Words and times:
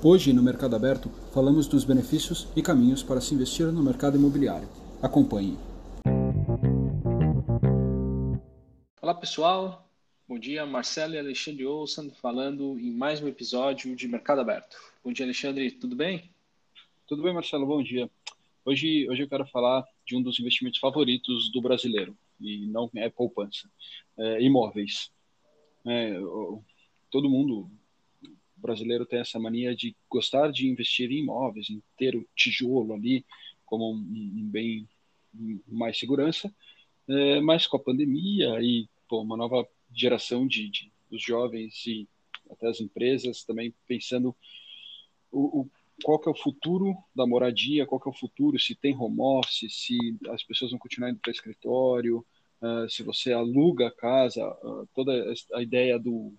Hoje, 0.00 0.32
no 0.32 0.40
Mercado 0.40 0.76
Aberto, 0.76 1.08
falamos 1.34 1.66
dos 1.66 1.82
benefícios 1.82 2.46
e 2.54 2.62
caminhos 2.62 3.02
para 3.02 3.20
se 3.20 3.34
investir 3.34 3.66
no 3.72 3.82
mercado 3.82 4.16
imobiliário. 4.16 4.68
Acompanhe. 5.02 5.56
Olá 9.02 9.12
pessoal, 9.12 9.90
bom 10.28 10.38
dia. 10.38 10.64
Marcelo 10.64 11.14
e 11.14 11.18
Alexandre 11.18 11.66
Olsen 11.66 12.12
falando 12.22 12.78
em 12.78 12.92
mais 12.92 13.20
um 13.20 13.26
episódio 13.26 13.96
de 13.96 14.06
Mercado 14.06 14.40
Aberto. 14.40 14.76
Bom 15.02 15.12
dia, 15.12 15.26
Alexandre, 15.26 15.68
tudo 15.72 15.96
bem? 15.96 16.30
Tudo 17.08 17.24
bem, 17.24 17.34
Marcelo, 17.34 17.66
bom 17.66 17.82
dia. 17.82 18.08
Hoje, 18.64 19.10
hoje 19.10 19.24
eu 19.24 19.28
quero 19.28 19.46
falar 19.48 19.84
de 20.06 20.14
um 20.14 20.22
dos 20.22 20.38
investimentos 20.38 20.78
favoritos 20.78 21.50
do 21.50 21.60
brasileiro, 21.60 22.16
e 22.40 22.68
não 22.68 22.88
é 22.94 23.10
poupança, 23.10 23.68
é 24.16 24.40
imóveis. 24.40 25.10
É, 25.84 26.20
todo 27.10 27.28
mundo 27.28 27.68
o 28.58 28.60
brasileiro 28.60 29.06
tem 29.06 29.20
essa 29.20 29.38
mania 29.38 29.74
de 29.74 29.96
gostar 30.10 30.50
de 30.50 30.68
investir 30.68 31.10
em 31.10 31.20
imóveis, 31.20 31.70
em 31.70 31.82
ter 31.96 32.16
o 32.16 32.26
tijolo 32.34 32.92
ali 32.92 33.24
como 33.64 33.92
um, 33.92 33.96
um 33.96 34.48
bem 34.50 34.88
mais 35.66 35.98
segurança, 35.98 36.52
é, 37.08 37.40
mas 37.40 37.66
com 37.66 37.76
a 37.76 37.82
pandemia 37.82 38.60
e 38.60 38.88
pô, 39.08 39.22
uma 39.22 39.36
nova 39.36 39.66
geração 39.94 40.46
de, 40.46 40.68
de 40.68 40.92
dos 41.10 41.22
jovens 41.22 41.86
e 41.86 42.06
até 42.50 42.68
as 42.68 42.80
empresas 42.80 43.44
também 43.44 43.74
pensando 43.86 44.34
o, 45.30 45.60
o, 45.60 45.70
qual 46.02 46.18
que 46.18 46.28
é 46.28 46.32
o 46.32 46.36
futuro 46.36 46.96
da 47.14 47.26
moradia, 47.26 47.86
qual 47.86 48.00
que 48.00 48.08
é 48.08 48.12
o 48.12 48.18
futuro, 48.18 48.58
se 48.58 48.74
tem 48.74 48.96
home 48.96 49.20
office, 49.20 49.72
se 49.74 49.96
as 50.30 50.42
pessoas 50.42 50.70
vão 50.70 50.78
continuar 50.78 51.10
indo 51.10 51.20
para 51.20 51.32
escritório, 51.32 52.24
uh, 52.62 52.88
se 52.88 53.02
você 53.02 53.32
aluga 53.32 53.88
a 53.88 53.90
casa, 53.90 54.46
uh, 54.62 54.88
toda 54.94 55.12
a 55.54 55.62
ideia 55.62 55.98
do 55.98 56.32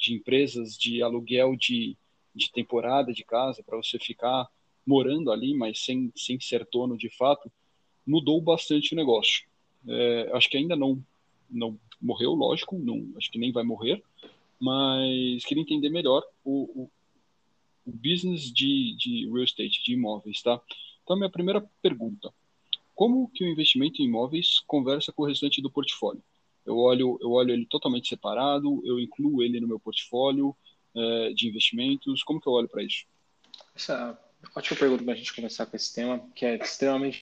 de 0.00 0.14
empresas 0.14 0.76
de 0.76 1.02
aluguel 1.02 1.54
de, 1.54 1.96
de 2.34 2.50
temporada 2.50 3.12
de 3.12 3.22
casa 3.22 3.62
para 3.62 3.76
você 3.76 3.98
ficar 3.98 4.48
morando 4.86 5.30
ali, 5.30 5.54
mas 5.54 5.80
sem, 5.80 6.10
sem 6.16 6.40
ser 6.40 6.66
dono 6.72 6.96
de 6.96 7.10
fato, 7.10 7.52
mudou 8.06 8.40
bastante 8.40 8.94
o 8.94 8.96
negócio. 8.96 9.46
É, 9.86 10.30
acho 10.32 10.48
que 10.48 10.56
ainda 10.56 10.74
não, 10.74 11.04
não 11.50 11.78
morreu, 12.00 12.32
lógico, 12.32 12.78
não, 12.78 13.06
acho 13.16 13.30
que 13.30 13.38
nem 13.38 13.52
vai 13.52 13.62
morrer, 13.62 14.02
mas 14.58 15.44
queria 15.44 15.62
entender 15.62 15.90
melhor 15.90 16.24
o, 16.42 16.82
o, 16.82 16.90
o 17.86 17.92
business 17.92 18.52
de, 18.52 18.96
de 18.96 19.26
real 19.26 19.44
estate, 19.44 19.84
de 19.84 19.92
imóveis, 19.92 20.42
tá? 20.42 20.60
Então, 21.04 21.16
minha 21.16 21.30
primeira 21.30 21.60
pergunta, 21.82 22.32
como 22.94 23.30
que 23.30 23.44
o 23.44 23.48
investimento 23.48 24.00
em 24.00 24.06
imóveis 24.06 24.60
conversa 24.60 25.12
com 25.12 25.22
o 25.22 25.26
restante 25.26 25.60
do 25.60 25.70
portfólio? 25.70 26.22
Eu 26.64 26.76
olho, 26.76 27.18
eu 27.20 27.30
olho 27.30 27.52
ele 27.52 27.66
totalmente 27.66 28.08
separado, 28.08 28.82
eu 28.84 28.98
incluo 28.98 29.42
ele 29.42 29.60
no 29.60 29.68
meu 29.68 29.80
portfólio 29.80 30.54
é, 30.94 31.32
de 31.32 31.48
investimentos. 31.48 32.22
Como 32.22 32.40
que 32.40 32.48
eu 32.48 32.52
olho 32.52 32.68
para 32.68 32.82
isso? 32.82 33.04
Essa 33.74 34.18
ótima 34.54 34.78
pergunta 34.78 35.04
para 35.04 35.14
a 35.14 35.16
gente 35.16 35.34
começar 35.34 35.66
com 35.66 35.76
esse 35.76 35.94
tema, 35.94 36.24
que 36.34 36.44
é 36.44 36.56
extremamente. 36.56 37.20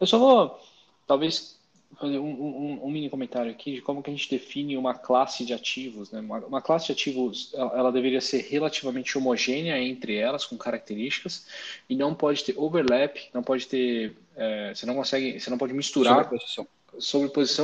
Eu 0.00 0.06
só 0.06 0.18
vou, 0.18 0.60
talvez, 1.06 1.58
fazer 1.98 2.18
um, 2.18 2.28
um, 2.28 2.84
um, 2.84 2.90
mini 2.90 3.08
comentário 3.08 3.50
aqui 3.50 3.74
de 3.74 3.82
como 3.82 4.02
que 4.02 4.10
a 4.10 4.12
gente 4.12 4.28
define 4.28 4.76
uma 4.76 4.94
classe 4.94 5.44
de 5.44 5.52
ativos. 5.52 6.10
Né? 6.10 6.20
Uma, 6.20 6.38
uma, 6.38 6.62
classe 6.62 6.86
de 6.86 6.92
ativos, 6.92 7.52
ela, 7.54 7.78
ela, 7.78 7.92
deveria 7.92 8.20
ser 8.20 8.42
relativamente 8.42 9.16
homogênea 9.16 9.80
entre 9.80 10.16
elas, 10.16 10.44
com 10.44 10.56
características, 10.56 11.46
e 11.88 11.96
não 11.96 12.14
pode 12.14 12.44
ter 12.44 12.58
overlap, 12.58 13.16
não 13.32 13.42
pode 13.42 13.66
ter, 13.66 14.16
é, 14.36 14.74
você 14.74 14.84
não 14.84 14.94
consegue, 14.94 15.40
você 15.40 15.48
não 15.48 15.58
pode 15.58 15.72
misturar 15.72 16.24
sobreposição 16.24 16.66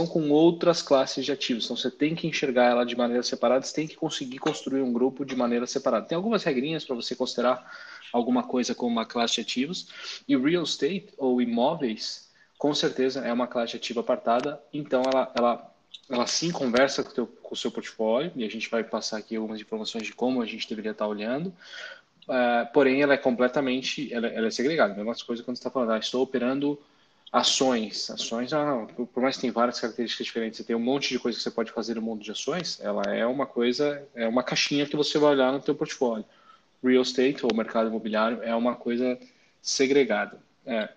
com 0.06 0.30
outras 0.30 0.82
classes 0.82 1.24
de 1.24 1.32
ativos. 1.32 1.64
Então 1.64 1.76
você 1.76 1.90
tem 1.90 2.14
que 2.14 2.26
enxergar 2.26 2.70
ela 2.70 2.84
de 2.84 2.96
maneira 2.96 3.22
separada, 3.22 3.64
você 3.64 3.74
tem 3.74 3.86
que 3.86 3.96
conseguir 3.96 4.38
construir 4.38 4.82
um 4.82 4.92
grupo 4.92 5.24
de 5.24 5.34
maneira 5.34 5.66
separada. 5.66 6.06
Tem 6.06 6.16
algumas 6.16 6.44
regrinhas 6.44 6.84
para 6.84 6.94
você 6.94 7.14
considerar 7.14 7.70
alguma 8.12 8.42
coisa 8.42 8.74
como 8.74 8.92
uma 8.92 9.06
classe 9.06 9.36
de 9.36 9.40
ativos. 9.40 9.88
E 10.28 10.36
real 10.36 10.64
estate 10.64 11.08
ou 11.16 11.40
imóveis, 11.40 12.30
com 12.58 12.74
certeza 12.74 13.20
é 13.20 13.32
uma 13.32 13.46
classe 13.46 13.72
de 13.72 13.78
ativo 13.78 14.00
apartada, 14.00 14.62
então 14.72 15.02
ela, 15.02 15.32
ela, 15.34 15.74
ela 16.08 16.26
sim 16.26 16.52
conversa 16.52 17.02
com 17.02 17.10
teu, 17.10 17.26
com 17.26 17.54
o 17.54 17.56
seu 17.56 17.70
portfólio, 17.70 18.30
e 18.36 18.44
a 18.44 18.50
gente 18.50 18.70
vai 18.70 18.84
passar 18.84 19.16
aqui 19.16 19.34
algumas 19.34 19.60
informações 19.60 20.04
de 20.04 20.12
como 20.12 20.42
a 20.42 20.46
gente 20.46 20.68
deveria 20.68 20.92
estar 20.92 21.06
olhando. 21.06 21.52
Uh, 22.28 22.72
porém, 22.72 23.02
ela 23.02 23.14
é 23.14 23.16
completamente 23.16 24.12
ela, 24.12 24.28
ela 24.28 24.46
é 24.46 24.50
segregada. 24.50 24.92
A 24.92 24.96
mesma 24.96 25.14
coisa 25.26 25.42
quando 25.42 25.56
você 25.56 25.60
está 25.60 25.70
falando, 25.70 25.92
ah, 25.92 25.98
estou 25.98 26.22
operando 26.22 26.78
Ações. 27.32 28.10
Ações, 28.10 28.52
ah, 28.52 28.86
por 29.14 29.22
mais 29.22 29.36
que 29.36 29.40
tenha 29.40 29.52
várias 29.54 29.80
características 29.80 30.26
diferentes, 30.26 30.58
você 30.58 30.64
tem 30.64 30.76
um 30.76 30.80
monte 30.80 31.08
de 31.08 31.18
coisa 31.18 31.38
que 31.38 31.42
você 31.42 31.50
pode 31.50 31.72
fazer 31.72 31.94
no 31.94 32.02
mundo 32.02 32.22
de 32.22 32.30
ações, 32.30 32.78
ela 32.78 33.02
é 33.04 33.24
uma 33.24 33.46
coisa, 33.46 34.06
é 34.14 34.28
uma 34.28 34.42
caixinha 34.42 34.84
que 34.84 34.94
você 34.94 35.18
vai 35.18 35.30
olhar 35.30 35.50
no 35.50 35.58
teu 35.58 35.74
portfólio. 35.74 36.26
Real 36.84 37.02
estate, 37.02 37.46
ou 37.46 37.54
mercado 37.54 37.88
imobiliário, 37.88 38.42
é 38.42 38.54
uma 38.54 38.76
coisa 38.76 39.18
segregada. 39.62 40.38
É. 40.66 40.90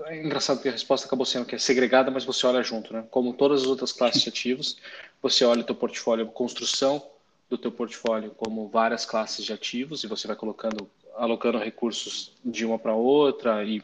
é 0.00 0.22
engraçado 0.22 0.60
que 0.60 0.68
a 0.68 0.72
resposta 0.72 1.06
acabou 1.06 1.24
sendo 1.24 1.46
que 1.46 1.54
é 1.54 1.58
segregada, 1.58 2.10
mas 2.10 2.26
você 2.26 2.46
olha 2.46 2.62
junto, 2.62 2.92
né? 2.92 3.06
Como 3.10 3.32
todas 3.32 3.62
as 3.62 3.68
outras 3.68 3.92
classes 3.92 4.20
de 4.20 4.28
ativos, 4.28 4.76
você 5.22 5.42
olha 5.46 5.62
o 5.62 5.64
teu 5.64 5.74
portfólio, 5.74 6.26
construção 6.26 7.02
do 7.48 7.56
teu 7.56 7.72
portfólio 7.72 8.32
como 8.32 8.68
várias 8.68 9.06
classes 9.06 9.42
de 9.42 9.54
ativos 9.54 10.04
e 10.04 10.06
você 10.06 10.26
vai 10.26 10.36
colocando, 10.36 10.90
alocando 11.14 11.56
recursos 11.56 12.32
de 12.44 12.66
uma 12.66 12.78
para 12.78 12.94
outra 12.94 13.64
e 13.64 13.82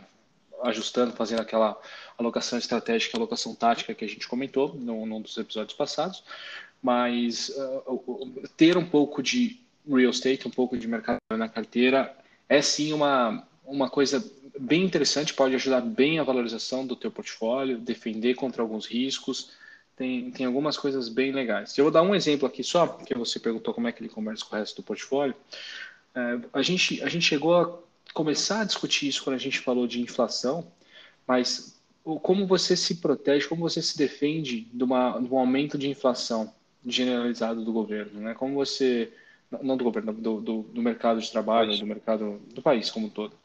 ajustando, 0.63 1.13
fazendo 1.13 1.41
aquela 1.41 1.81
alocação 2.19 2.59
estratégica, 2.59 3.17
alocação 3.17 3.55
tática 3.55 3.95
que 3.95 4.05
a 4.05 4.09
gente 4.09 4.29
comentou 4.29 4.75
num, 4.75 5.07
num 5.07 5.21
dos 5.21 5.37
episódios 5.37 5.77
passados, 5.77 6.23
mas 6.83 7.51
uh, 7.51 8.49
ter 8.57 8.77
um 8.77 8.85
pouco 8.85 9.23
de 9.23 9.61
real 9.89 10.11
estate, 10.11 10.47
um 10.47 10.51
pouco 10.51 10.77
de 10.77 10.87
mercado 10.87 11.19
na 11.31 11.49
carteira 11.49 12.15
é 12.49 12.61
sim 12.61 12.93
uma, 12.93 13.47
uma 13.65 13.89
coisa 13.89 14.25
bem 14.59 14.85
interessante, 14.85 15.35
pode 15.35 15.55
ajudar 15.55 15.81
bem 15.81 16.19
a 16.19 16.25
valorização 16.25 16.87
do 16.87 16.95
teu 16.95 17.11
portfólio, 17.11 17.79
defender 17.79 18.35
contra 18.35 18.63
alguns 18.63 18.87
riscos, 18.87 19.51
tem, 19.97 20.31
tem 20.31 20.47
algumas 20.47 20.77
coisas 20.77 21.09
bem 21.09 21.33
legais. 21.33 21.77
Eu 21.77 21.85
vou 21.85 21.93
dar 21.93 22.03
um 22.03 22.15
exemplo 22.15 22.47
aqui 22.47 22.63
só, 22.63 22.87
porque 22.87 23.15
você 23.15 23.39
perguntou 23.39 23.73
como 23.73 23.89
é 23.89 23.93
que 23.93 24.03
ele 24.03 24.09
conversa 24.09 24.45
com 24.45 24.55
o 24.55 24.59
resto 24.59 24.77
do 24.77 24.85
portfólio. 24.85 25.35
Uh, 26.15 26.47
a, 26.53 26.63
gente, 26.63 27.03
a 27.03 27.09
gente 27.09 27.25
chegou 27.25 27.55
a 27.55 27.79
começar 28.13 28.61
a 28.61 28.65
discutir 28.65 29.09
isso 29.09 29.23
quando 29.25 29.37
a 29.37 29.39
gente 29.39 29.59
falou 29.59 29.87
de 29.87 30.01
inflação, 30.01 30.67
mas 31.27 31.81
como 32.05 32.47
você 32.47 32.77
se 32.77 32.97
protege, 32.97 33.49
como 33.49 33.63
você 33.63 33.81
se 33.81 33.97
defende 33.97 34.63
de, 34.73 34.85
uma, 34.85 35.19
de 35.19 35.33
um 35.33 35.39
aumento 35.39 35.79
de 35.79 35.89
inflação 35.89 36.53
generalizado 36.85 37.65
do 37.65 37.73
governo, 37.73 38.21
né? 38.21 38.35
Como 38.35 38.55
você, 38.55 39.13
não 39.63 39.77
do 39.77 39.85
governo, 39.85 40.13
do, 40.13 40.41
do, 40.41 40.63
do 40.63 40.83
mercado 40.83 41.21
de 41.21 41.31
trabalho, 41.31 41.79
do 41.79 41.87
mercado 41.87 42.41
do 42.53 42.61
país 42.61 42.91
como 42.91 43.07
um 43.07 43.11
todo. 43.11 43.37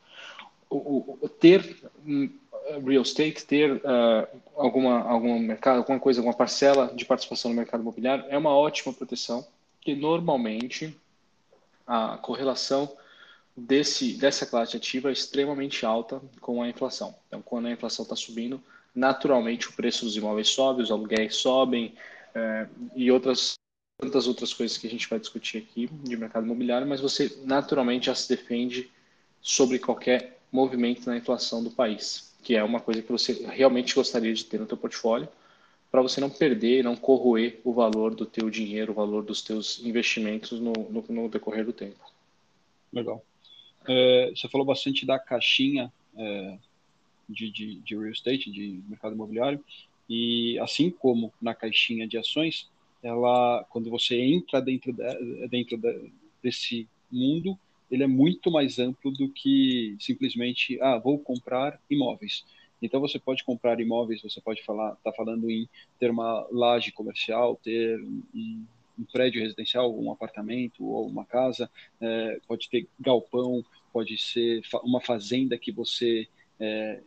O, 0.70 1.18
o, 1.22 1.30
ter 1.30 1.78
hum, 2.06 2.30
real 2.86 3.04
estate, 3.04 3.46
ter 3.46 3.74
uh, 3.74 4.28
alguma, 4.56 5.02
algum 5.02 5.40
mercado, 5.40 5.78
alguma 5.78 6.00
coisa, 6.00 6.20
alguma 6.20 6.36
parcela 6.36 6.92
de 6.94 7.06
participação 7.06 7.52
no 7.52 7.58
mercado 7.58 7.82
imobiliário 7.82 8.26
é 8.28 8.38
uma 8.38 8.56
ótima 8.56 8.92
proteção, 8.92 9.48
que 9.80 9.96
normalmente 9.96 10.98
a 11.86 12.18
correlação 12.18 12.92
desse, 13.58 14.14
dessa 14.14 14.46
classe 14.46 14.78
ativa 14.78 15.10
é 15.10 15.14
extremamente 15.14 15.84
alta 15.84 16.22
com 16.40 16.62
a 16.62 16.70
inflação. 16.70 17.16
Então, 17.28 17.42
quando 17.42 17.66
a 17.66 17.72
inflação 17.72 18.04
está 18.04 18.16
subindo, 18.16 18.62
naturalmente 18.94 19.68
o 19.68 19.74
preço 19.74 20.06
dos 20.06 20.16
imóveis 20.16 20.50
sobe, 20.50 20.84
os 20.84 20.92
aluguéis 20.92 21.36
sobem 21.36 21.96
é, 22.36 22.68
e 22.96 23.12
outras 23.12 23.56
tantas 24.00 24.28
outras 24.28 24.54
coisas 24.54 24.78
que 24.78 24.86
a 24.86 24.90
gente 24.90 25.10
vai 25.10 25.20
discutir 25.20 25.58
aqui 25.58 25.88
de 25.88 26.16
mercado 26.16 26.46
imobiliário, 26.46 26.86
mas 26.86 27.02
você 27.02 27.36
naturalmente 27.44 28.06
já 28.06 28.14
se 28.14 28.30
defende 28.30 28.92
sobre 29.42 29.80
qualquer 29.80 30.40
movimento 30.52 31.08
na 31.08 31.18
inflação 31.18 31.64
do 31.64 31.72
país, 31.72 32.32
que 32.44 32.56
é 32.56 32.64
uma 32.64 32.80
coisa 32.80 33.02
que 33.02 33.12
você 33.12 33.34
realmente 33.48 33.96
gostaria 33.96 34.32
de 34.32 34.46
ter 34.46 34.60
no 34.60 34.68
teu 34.68 34.78
portfólio, 34.78 35.28
para 35.90 36.02
você 36.04 36.22
não 36.22 36.30
perder, 36.30 36.84
não 36.84 36.96
corroer 36.96 37.60
o 37.64 37.74
valor 37.74 38.14
do 38.14 38.24
teu 38.24 38.52
dinheiro, 38.52 38.92
o 38.92 38.96
valor 38.96 39.24
dos 39.24 39.42
teus 39.42 39.80
investimentos 39.84 40.60
no, 40.60 40.74
no, 40.74 41.04
no 41.10 41.28
decorrer 41.28 41.66
do 41.66 41.74
tempo. 41.74 42.00
Legal. 42.94 43.26
É, 43.88 44.32
você 44.36 44.48
falou 44.50 44.66
bastante 44.66 45.06
da 45.06 45.18
caixinha 45.18 45.92
é, 46.18 46.58
de, 47.28 47.50
de, 47.52 47.76
de, 47.76 47.96
real 47.96 48.12
estate, 48.12 48.52
de 48.52 48.82
mercado 48.88 49.16
imobiliário, 49.16 49.64
e 50.10 50.58
assim 50.60 50.90
como 50.90 51.34
na 51.42 51.54
caixinha 51.54 52.08
de 52.08 52.18
ações, 52.18 52.70
ela, 53.04 53.66
quando 53.70 53.90
você 53.90 54.20
entra 54.20 54.62
dentro, 54.62 54.92
de, 54.92 55.48
dentro 55.48 55.78
de, 55.78 56.12
desse 56.42 56.88
mundo, 57.12 57.58
ele 57.90 58.04
é 58.04 58.08
muito 58.08 58.52
mais 58.52 58.80
amplo 58.80 59.12
do 59.12 59.30
que 59.30 59.96
simplesmente, 60.00 60.78
ah, 60.82 60.98
vou 60.98 61.18
comprar 61.20 61.80
imóveis. 61.90 62.44
Então 62.82 63.00
você 63.00 63.18
pode 63.18 63.44
comprar 63.44 63.80
imóveis, 63.80 64.22
você 64.22 64.40
pode 64.42 64.64
falar, 64.64 64.96
tá 64.98 65.12
falando 65.12 65.50
em 65.50 65.68
ter 66.00 66.12
uma 66.12 66.46
laje 66.52 66.92
comercial, 66.92 67.60
ter 67.64 68.00
um, 68.00 68.66
um 69.00 69.04
prédio 69.12 69.42
residencial, 69.42 69.98
um 69.98 70.12
apartamento 70.12 70.86
ou 70.86 71.08
uma 71.08 71.26
casa, 71.26 71.70
é, 72.00 72.40
pode 72.48 72.70
ter 72.70 72.88
galpão, 73.00 73.64
pode 73.92 74.18
ser 74.18 74.62
uma 74.84 75.02
fazenda 75.02 75.58
que 75.58 75.72
você 75.72 76.28
é, 76.60 77.00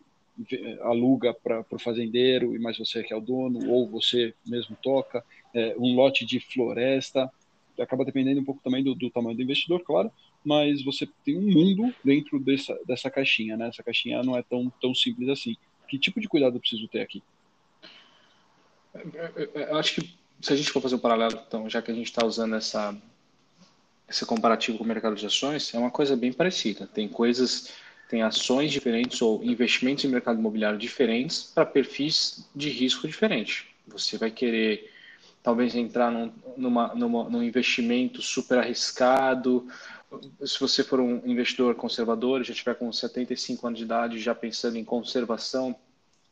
aluga 0.83 1.35
para 1.35 1.65
o 1.71 1.79
fazendeiro, 1.79 2.57
mas 2.61 2.79
você 2.79 3.01
é 3.01 3.03
que 3.03 3.13
é 3.13 3.17
o 3.17 3.21
dono, 3.21 3.71
ou 3.71 3.89
você 3.89 4.35
mesmo 4.47 4.77
toca, 4.83 5.25
é, 5.55 5.75
um 5.79 5.95
lote 5.95 6.25
de 6.25 6.41
floresta. 6.41 7.31
acaba 7.79 8.05
dependendo 8.05 8.41
um 8.41 8.45
pouco 8.45 8.63
também 8.63 8.83
do, 8.83 8.95
do, 8.95 9.11
tamanho 9.11 9.37
do 9.37 9.43
investidor, 9.43 9.81
claro, 9.81 10.11
mas 10.45 10.83
você 10.83 11.09
tem 11.25 11.37
um 11.37 11.51
mundo 11.51 11.95
dentro 12.05 12.39
dessa, 12.39 12.79
dessa 12.87 13.11
caixinha, 13.11 13.57
né? 13.57 13.69
Essa 13.69 13.83
caixinha 13.83 14.23
não 14.23 14.37
é 14.37 14.43
tão, 14.43 14.71
tão 14.81 14.95
simples 14.95 15.29
assim. 15.29 15.57
Que 15.89 15.99
tipo 15.99 16.21
de 16.21 16.29
cuidado 16.29 16.57
eu 16.57 16.61
preciso 16.61 16.89
ter 16.89 17.01
aqui? 17.01 17.23
Eu 19.55 19.77
acho 19.77 20.01
que 20.01 20.15
se 20.41 20.53
a 20.53 20.57
gente 20.57 20.71
for 20.71 20.81
fazer 20.81 20.95
um 20.95 21.01
paralelo, 21.01 21.39
então, 21.47 21.69
já 21.69 21.83
que 21.83 21.91
a 21.91 21.95
gente 21.95 22.07
está 22.07 22.25
usando 22.25 22.55
essa, 22.55 22.97
esse 24.11 24.27
comparativo 24.27 24.77
com 24.77 24.85
o 24.85 24.87
mercado 24.87 25.15
de 25.15 25.25
ações, 25.25 25.73
é 25.73 25.79
uma 25.79 25.91
coisa 25.91 26.17
bem 26.17 26.33
parecida. 26.33 26.89
Tem 26.93 27.09
coisas, 27.09 27.73
tem 28.09 28.23
ações 28.23 28.73
diferentes 28.73 29.23
ou 29.23 29.43
investimentos 29.45 30.05
em 30.05 30.09
mercado 30.09 30.41
imobiliário 30.41 30.77
diferentes 30.77 31.45
para 31.45 31.65
perfis 31.65 32.45
de 32.55 32.69
risco 32.69 33.07
diferentes. 33.07 33.67
Você 33.87 34.19
vai 34.19 34.33
querer 34.33 34.91
talvez 35.45 35.77
entrar 35.77 36.11
num, 36.11 36.33
numa, 36.57 36.95
numa, 36.95 37.31
num 37.31 37.43
investimento 37.43 38.21
super 38.21 38.59
arriscado. 38.59 39.69
Se 40.45 40.59
você 40.59 40.83
for 40.83 40.99
um 40.99 41.23
investidor 41.25 41.77
conservador, 41.77 42.43
já 42.43 42.53
tiver 42.53 42.75
com 42.75 42.93
75 42.93 43.65
anos 43.65 43.79
de 43.79 43.85
idade, 43.85 44.19
já 44.19 44.35
pensando 44.35 44.77
em 44.77 44.85
conservação 44.85 45.77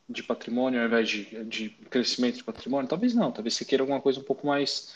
de 0.07 0.23
patrimônio 0.23 0.81
ao 0.81 0.87
invés 0.87 1.07
de, 1.07 1.45
de 1.45 1.69
crescimento 1.89 2.37
de 2.37 2.43
patrimônio, 2.43 2.89
talvez 2.89 3.13
não. 3.13 3.31
Talvez 3.31 3.53
você 3.53 3.63
queira 3.63 3.83
alguma 3.83 4.01
coisa 4.01 4.19
um 4.19 4.23
pouco 4.23 4.45
mais, 4.45 4.93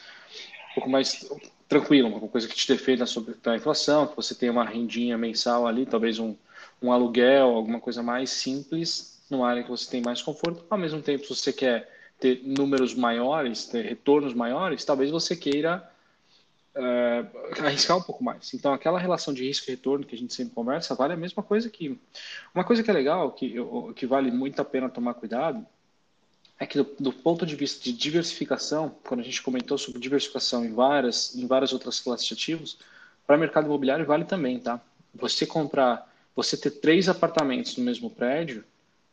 um 0.73 0.75
pouco 0.75 0.89
mais 0.89 1.29
tranquila, 1.69 2.09
uma 2.09 2.27
coisa 2.27 2.47
que 2.47 2.55
te 2.55 2.67
defenda 2.67 3.05
sobre 3.05 3.35
a 3.45 3.55
inflação, 3.55 4.07
que 4.07 4.15
você 4.15 4.33
tenha 4.35 4.51
uma 4.51 4.65
rendinha 4.65 5.17
mensal 5.17 5.67
ali, 5.67 5.85
talvez 5.85 6.19
um, 6.19 6.35
um 6.81 6.91
aluguel, 6.91 7.49
alguma 7.49 7.79
coisa 7.79 8.01
mais 8.01 8.31
simples, 8.31 9.21
numa 9.29 9.47
área 9.47 9.63
que 9.63 9.69
você 9.69 9.89
tem 9.89 10.01
mais 10.01 10.21
conforto. 10.21 10.65
Ao 10.69 10.77
mesmo 10.77 11.01
tempo, 11.01 11.23
se 11.23 11.35
você 11.35 11.53
quer 11.53 11.89
ter 12.19 12.41
números 12.43 12.93
maiores, 12.95 13.65
ter 13.65 13.83
retornos 13.83 14.33
maiores, 14.33 14.83
talvez 14.83 15.11
você 15.11 15.35
queira 15.35 15.87
uh, 16.75 17.65
arriscar 17.65 17.97
um 17.97 18.01
pouco 18.01 18.23
mais. 18.23 18.53
Então, 18.53 18.73
aquela 18.73 18.99
relação 18.99 19.33
de 19.33 19.45
risco 19.45 19.69
e 19.69 19.71
retorno 19.71 20.05
que 20.05 20.15
a 20.15 20.17
gente 20.17 20.33
sempre 20.33 20.53
conversa, 20.53 20.95
vale 20.95 21.13
a 21.13 21.17
mesma 21.17 21.43
coisa 21.43 21.69
que. 21.69 21.99
Uma 22.53 22.63
coisa 22.63 22.83
que 22.83 22.89
é 22.89 22.93
legal, 22.93 23.31
que, 23.31 23.55
que 23.95 24.05
vale 24.05 24.31
muito 24.31 24.59
a 24.61 24.65
pena 24.65 24.89
tomar 24.89 25.13
cuidado, 25.15 25.65
é 26.63 26.65
que 26.65 26.77
do, 26.77 26.89
do, 26.99 27.13
ponto 27.13 27.45
de 27.45 27.55
vista 27.55 27.83
de 27.83 27.93
diversificação, 27.93 28.95
quando 29.03 29.19
a 29.19 29.23
gente 29.23 29.41
comentou 29.41 29.77
sobre 29.77 29.99
diversificação 29.99 30.65
em 30.65 30.73
várias, 30.73 31.35
em 31.35 31.45
várias 31.45 31.73
outras 31.73 31.99
classes 31.99 32.25
de 32.25 32.33
ativos, 32.33 32.77
para 33.27 33.37
mercado 33.37 33.65
imobiliário 33.65 34.05
vale 34.05 34.25
também, 34.25 34.59
tá? 34.59 34.81
Você 35.13 35.45
comprar, 35.45 36.11
você 36.35 36.57
ter 36.57 36.71
três 36.71 37.07
apartamentos 37.07 37.77
no 37.77 37.83
mesmo 37.83 38.09
prédio, 38.09 38.63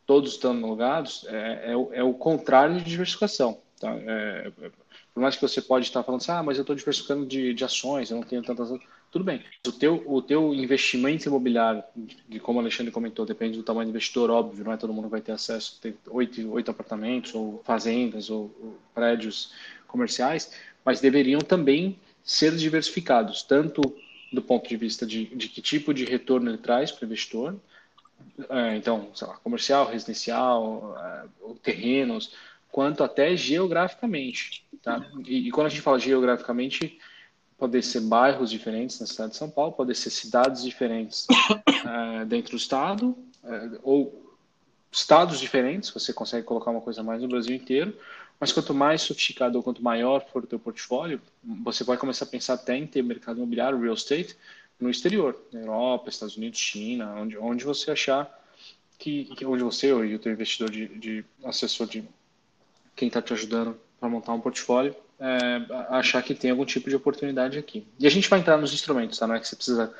todos 0.07 0.33
estando 0.33 0.65
alugados, 0.65 1.25
é, 1.29 1.73
é, 1.73 1.99
é 1.99 2.03
o 2.03 2.15
contrário 2.15 2.77
de 2.77 2.85
diversificação. 2.85 3.59
Tá? 3.79 3.93
É, 3.95 4.53
é, 4.63 4.71
por 5.13 5.21
mais 5.21 5.37
que 5.37 5.43
você 5.43 5.61
pode 5.61 5.87
estar 5.87 6.03
falando 6.03 6.21
assim, 6.21 6.33
ah, 6.33 6.43
mas 6.43 6.57
eu 6.57 6.63
estou 6.63 6.75
diversificando 6.75 7.27
de, 7.27 7.53
de 7.53 7.65
ações, 7.65 8.11
eu 8.11 8.17
não 8.17 8.25
tenho 8.25 8.43
tantas... 8.43 8.71
Tudo 9.11 9.25
bem. 9.25 9.43
O 9.67 9.73
teu, 9.73 10.05
o 10.07 10.23
teu 10.23 10.55
investimento 10.55 11.29
imobiliário, 11.29 11.83
de 12.29 12.39
como 12.39 12.59
o 12.59 12.63
Alexandre 12.63 12.93
comentou, 12.93 13.27
depende 13.27 13.57
do 13.57 13.65
tamanho 13.65 13.87
do 13.87 13.91
investidor, 13.91 14.31
óbvio, 14.31 14.65
não 14.65 14.73
é 14.73 14.77
todo 14.77 14.93
mundo 14.93 15.09
vai 15.09 15.21
ter 15.21 15.33
acesso, 15.33 15.81
tem 15.81 15.97
oito, 16.09 16.49
oito 16.53 16.71
apartamentos, 16.71 17.35
ou 17.35 17.61
fazendas, 17.65 18.31
ou, 18.31 18.55
ou 18.63 18.79
prédios 18.95 19.53
comerciais, 19.89 20.53
mas 20.85 21.01
deveriam 21.01 21.41
também 21.41 21.99
ser 22.23 22.55
diversificados, 22.55 23.43
tanto 23.43 23.81
do 24.33 24.41
ponto 24.41 24.69
de 24.69 24.77
vista 24.77 25.05
de, 25.05 25.25
de 25.35 25.49
que 25.49 25.61
tipo 25.61 25.93
de 25.93 26.05
retorno 26.05 26.49
ele 26.49 26.59
traz 26.59 26.93
para 26.93 27.03
o 27.03 27.07
investidor, 27.07 27.57
é, 28.49 28.77
então, 28.77 29.11
sei 29.15 29.27
lá, 29.27 29.37
comercial, 29.39 29.87
residencial, 29.87 30.97
é, 30.99 31.25
terrenos, 31.63 32.33
quanto 32.71 33.03
até 33.03 33.37
geograficamente. 33.37 34.65
Tá? 34.83 35.05
E, 35.27 35.49
e, 35.49 35.51
quando 35.51 35.67
a 35.67 35.71
gente 35.71 35.83
fala 35.83 35.99
geograficamente, 35.99 36.99
pode 37.61 37.83
ser 37.83 38.01
bairros 38.01 38.51
diferentes 38.51 38.99
na 38.99 39.07
cidade 39.07 39.33
de 39.33 39.37
São 39.37 39.51
Paulo, 39.51 39.73
pode 39.73 39.95
ser 39.95 40.09
cidades 40.09 40.65
diferentes 40.65 41.27
é, 41.87 42.25
dentro 42.25 42.53
do 42.53 42.57
estado, 42.57 43.15
é, 43.45 43.71
ou 43.83 44.35
estados 44.91 45.39
diferentes, 45.39 45.91
você 45.91 46.11
consegue 46.11 46.47
colocar 46.47 46.71
uma 46.71 46.81
coisa 46.81 47.03
mais 47.03 47.21
no 47.21 47.29
Brasil 47.29 47.55
inteiro, 47.55 47.95
mas 48.41 48.51
quanto 48.51 48.73
mais 48.73 49.03
sofisticado 49.03 49.59
ou 49.59 49.63
quanto 49.63 49.85
maior 49.85 50.27
for 50.33 50.43
o 50.43 50.47
teu 50.47 50.59
portfólio, 50.59 51.21
você 51.63 51.85
vai 51.85 51.99
começar 51.99 52.25
a 52.25 52.29
pensar 52.29 52.55
até 52.55 52.75
em 52.75 52.87
ter 52.87 53.03
mercado 53.03 53.37
imobiliário, 53.37 53.79
real 53.79 53.95
estate, 53.95 54.35
no 54.81 54.89
exterior, 54.89 55.39
na 55.53 55.61
Europa, 55.61 56.09
Estados 56.09 56.39
Unidos, 56.39 56.59
China, 56.59 57.15
onde, 57.17 57.37
onde 57.37 57.63
você 57.63 57.91
achar 57.91 58.27
que, 58.99 59.27
que 59.37 59.45
onde 59.45 59.63
você 59.63 59.93
ou 59.93 60.01
o 60.01 60.19
teu 60.19 60.33
investidor 60.33 60.71
de, 60.71 60.89
de 60.89 61.25
assessor 61.45 61.87
de 61.87 62.03
quem 62.97 63.09
está 63.09 63.21
te 63.21 63.35
ajudando 63.35 63.79
para 64.01 64.09
montar 64.09 64.33
um 64.33 64.41
portfólio, 64.41 64.97
é, 65.21 65.67
achar 65.91 66.23
que 66.23 66.35
tem 66.35 66.51
algum 66.51 66.65
tipo 66.65 66.89
de 66.89 66.97
oportunidade 66.97 67.59
aqui. 67.59 67.87
E 67.99 68.07
a 68.07 68.11
gente 68.11 68.29
vai 68.29 68.41
entrar 68.41 68.57
nos 68.57 68.73
instrumentos, 68.73 69.19
tá? 69.19 69.27
Não 69.27 69.35
é 69.35 69.41
que 69.41 69.47
você 69.47 69.55
precisa 69.55 69.95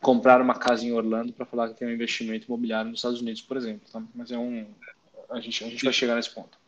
comprar 0.00 0.40
uma 0.40 0.54
casa 0.54 0.84
em 0.84 0.92
Orlando 0.92 1.32
para 1.32 1.46
falar 1.46 1.68
que 1.68 1.78
tem 1.78 1.86
um 1.86 1.92
investimento 1.92 2.46
imobiliário 2.46 2.90
nos 2.90 2.98
Estados 2.98 3.20
Unidos, 3.20 3.40
por 3.40 3.56
exemplo. 3.56 3.88
Tá? 3.90 4.02
Mas 4.14 4.32
é 4.32 4.38
um, 4.38 4.66
a 5.30 5.40
gente, 5.40 5.64
a 5.64 5.68
gente 5.68 5.84
vai 5.84 5.92
chegar 5.92 6.16
nesse 6.16 6.34
ponto. 6.34 6.58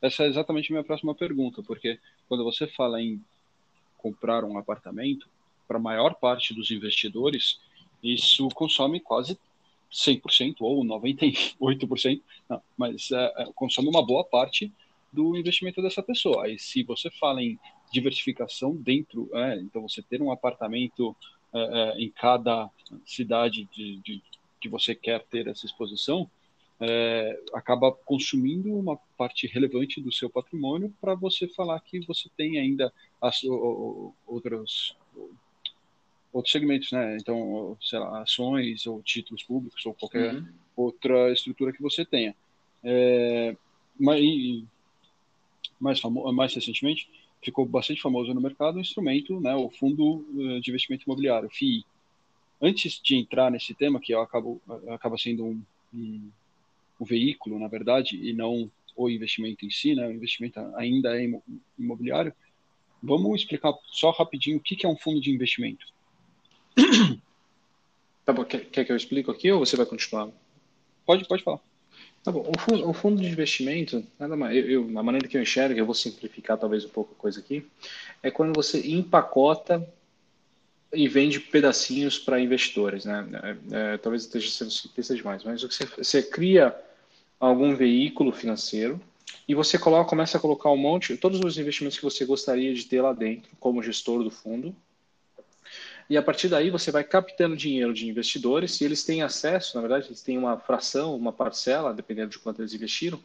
Essa 0.00 0.22
é 0.22 0.28
exatamente 0.28 0.70
a 0.70 0.74
minha 0.74 0.84
próxima 0.84 1.12
pergunta, 1.14 1.60
porque 1.62 1.98
quando 2.28 2.44
você 2.44 2.68
fala 2.68 3.02
em 3.02 3.20
comprar 3.96 4.44
um 4.44 4.56
apartamento, 4.56 5.28
para 5.66 5.76
a 5.76 5.80
maior 5.80 6.14
parte 6.14 6.54
dos 6.54 6.70
investidores, 6.70 7.60
isso 8.02 8.48
consome 8.50 9.00
quase 9.00 9.38
100% 9.92 10.56
ou 10.60 10.84
98%, 10.84 12.20
não, 12.48 12.62
mas 12.76 13.10
é, 13.10 13.34
é, 13.38 13.52
consome 13.54 13.88
uma 13.88 14.04
boa 14.04 14.24
parte 14.24 14.72
do 15.12 15.36
investimento 15.36 15.80
dessa 15.82 16.02
pessoa. 16.02 16.44
Aí, 16.44 16.58
se 16.58 16.82
você 16.82 17.10
fala 17.10 17.42
em 17.42 17.58
diversificação 17.92 18.74
dentro, 18.76 19.28
é, 19.34 19.56
então 19.56 19.82
você 19.82 20.02
ter 20.02 20.20
um 20.20 20.30
apartamento 20.30 21.16
é, 21.52 21.58
é 21.60 22.00
em 22.00 22.10
cada 22.10 22.68
cidade 23.06 23.68
de, 23.72 23.96
de, 23.98 24.22
que 24.60 24.68
você 24.68 24.94
quer 24.94 25.24
ter 25.24 25.46
essa 25.46 25.64
exposição, 25.64 26.30
é, 26.80 27.40
acaba 27.52 27.90
consumindo 27.90 28.72
uma 28.72 28.96
parte 29.16 29.46
relevante 29.46 30.00
do 30.00 30.12
seu 30.12 30.30
patrimônio 30.30 30.94
para 31.00 31.14
você 31.14 31.48
falar 31.48 31.80
que 31.80 32.00
você 32.00 32.28
tem 32.36 32.58
ainda 32.58 32.92
as, 33.20 33.42
outras 34.26 34.94
outros 36.32 36.52
segmentos, 36.52 36.92
né? 36.92 37.16
Então, 37.16 37.76
sei 37.80 37.98
lá, 37.98 38.22
ações 38.22 38.86
ou 38.86 39.02
títulos 39.02 39.42
públicos 39.42 39.84
ou 39.86 39.94
qualquer 39.94 40.34
uhum. 40.34 40.46
outra 40.76 41.32
estrutura 41.32 41.72
que 41.72 41.82
você 41.82 42.04
tenha. 42.04 42.34
É, 42.84 43.56
mas, 43.98 44.22
mais, 45.80 46.00
famo, 46.00 46.30
mais 46.32 46.54
recentemente, 46.54 47.08
ficou 47.42 47.64
bastante 47.64 48.00
famoso 48.00 48.32
no 48.34 48.40
mercado 48.40 48.76
o 48.76 48.80
instrumento, 48.80 49.40
né, 49.40 49.54
o 49.54 49.70
Fundo 49.70 50.26
eh, 50.38 50.60
de 50.60 50.70
Investimento 50.70 51.04
Imobiliário, 51.04 51.48
FII. 51.50 51.84
Antes 52.60 53.00
de 53.00 53.16
entrar 53.16 53.50
nesse 53.50 53.72
tema, 53.74 54.00
que 54.00 54.12
acabo, 54.12 54.60
acaba 54.88 55.16
sendo 55.16 55.44
um, 55.44 55.62
um, 55.94 56.30
um 57.00 57.04
veículo, 57.04 57.58
na 57.58 57.68
verdade, 57.68 58.16
e 58.16 58.32
não 58.32 58.70
o 58.96 59.08
investimento 59.08 59.64
em 59.64 59.70
si, 59.70 59.94
né, 59.94 60.08
o 60.08 60.12
investimento 60.12 60.58
ainda 60.74 61.20
é 61.20 61.30
imobiliário, 61.78 62.32
vamos 63.00 63.40
explicar 63.40 63.72
só 63.86 64.10
rapidinho 64.10 64.56
o 64.56 64.60
que 64.60 64.84
é 64.84 64.88
um 64.88 64.96
fundo 64.96 65.20
de 65.20 65.30
investimento. 65.30 65.86
Tá 68.24 68.32
bom, 68.32 68.44
quer, 68.44 68.66
quer, 68.66 68.84
que 68.84 68.92
eu 68.92 68.96
explique 68.96 69.30
aqui 69.30 69.50
ou 69.50 69.60
você 69.60 69.74
vai 69.74 69.86
continuar? 69.86 70.28
Pode, 71.06 71.26
pode 71.26 71.42
falar. 71.42 71.60
Tá 72.28 72.32
bom, 72.32 72.44
o 72.46 72.60
fundo, 72.60 72.90
o 72.90 72.92
fundo 72.92 73.22
de 73.22 73.26
investimento, 73.26 74.04
nada 74.18 74.36
mais, 74.36 74.54
eu, 74.54 74.70
eu, 74.70 74.84
na 74.84 75.02
maneira 75.02 75.26
que 75.26 75.34
eu 75.34 75.40
enxergo, 75.40 75.80
eu 75.80 75.86
vou 75.86 75.94
simplificar 75.94 76.58
talvez 76.58 76.84
um 76.84 76.90
pouco 76.90 77.14
a 77.16 77.18
coisa 77.18 77.40
aqui, 77.40 77.66
é 78.22 78.30
quando 78.30 78.52
você 78.54 78.86
empacota 78.86 79.82
e 80.92 81.08
vende 81.08 81.40
pedacinhos 81.40 82.18
para 82.18 82.38
investidores, 82.38 83.06
né? 83.06 83.26
É, 83.72 83.94
é, 83.94 83.96
talvez 83.96 84.24
esteja 84.24 84.50
sendo 84.50 84.70
simplista 84.70 85.14
demais, 85.14 85.42
mas 85.42 85.62
você, 85.62 85.86
você 85.86 86.22
cria 86.22 86.76
algum 87.40 87.74
veículo 87.74 88.30
financeiro 88.30 89.00
e 89.48 89.54
você 89.54 89.78
coloca, 89.78 90.10
começa 90.10 90.36
a 90.36 90.40
colocar 90.40 90.70
um 90.70 90.76
monte, 90.76 91.16
todos 91.16 91.40
os 91.40 91.56
investimentos 91.56 91.96
que 91.96 92.04
você 92.04 92.26
gostaria 92.26 92.74
de 92.74 92.84
ter 92.84 93.00
lá 93.00 93.14
dentro, 93.14 93.48
como 93.58 93.82
gestor 93.82 94.22
do 94.22 94.30
fundo, 94.30 94.76
e 96.08 96.16
a 96.16 96.22
partir 96.22 96.48
daí 96.48 96.70
você 96.70 96.90
vai 96.90 97.04
captando 97.04 97.56
dinheiro 97.56 97.92
de 97.92 98.08
investidores 98.08 98.80
e 98.80 98.84
eles 98.84 99.04
têm 99.04 99.22
acesso, 99.22 99.76
na 99.76 99.82
verdade, 99.82 100.06
eles 100.06 100.22
têm 100.22 100.38
uma 100.38 100.58
fração, 100.58 101.14
uma 101.14 101.32
parcela, 101.32 101.92
dependendo 101.92 102.30
de 102.30 102.38
quanto 102.38 102.62
eles 102.62 102.72
investiram, 102.72 103.20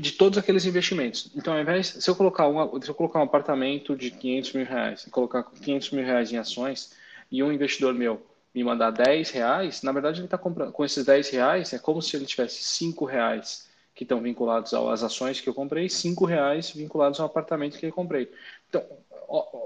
de 0.00 0.12
todos 0.12 0.38
aqueles 0.38 0.64
investimentos. 0.64 1.30
Então, 1.34 1.54
ao 1.54 1.60
invés, 1.60 1.88
se 1.98 2.08
eu 2.08 2.14
colocar, 2.14 2.46
uma, 2.46 2.80
se 2.80 2.88
eu 2.88 2.94
colocar 2.94 3.20
um 3.20 3.22
apartamento 3.22 3.96
de 3.96 4.10
500 4.10 4.52
mil 4.52 4.66
reais, 4.66 5.06
colocar 5.10 5.42
500 5.42 5.90
mil 5.90 6.04
reais 6.04 6.32
em 6.32 6.36
ações 6.36 6.92
e 7.30 7.42
um 7.42 7.52
investidor 7.52 7.94
meu 7.94 8.24
me 8.54 8.62
mandar 8.62 8.90
10 8.90 9.30
reais, 9.30 9.82
na 9.82 9.92
verdade 9.92 10.20
ele 10.20 10.26
está 10.26 10.38
comprando, 10.38 10.72
com 10.72 10.84
esses 10.84 11.04
10 11.04 11.30
reais, 11.30 11.72
é 11.72 11.78
como 11.78 12.00
se 12.00 12.16
ele 12.16 12.24
tivesse 12.24 12.62
5 12.62 13.04
reais 13.04 13.66
que 13.94 14.04
estão 14.04 14.20
vinculados 14.20 14.74
às 14.74 15.02
ações 15.02 15.40
que 15.40 15.48
eu 15.48 15.54
comprei, 15.54 15.88
5 15.88 16.24
reais 16.24 16.70
vinculados 16.70 17.20
ao 17.20 17.26
apartamento 17.26 17.78
que 17.78 17.86
eu 17.86 17.92
comprei. 17.92 18.30
Então, 18.68 18.82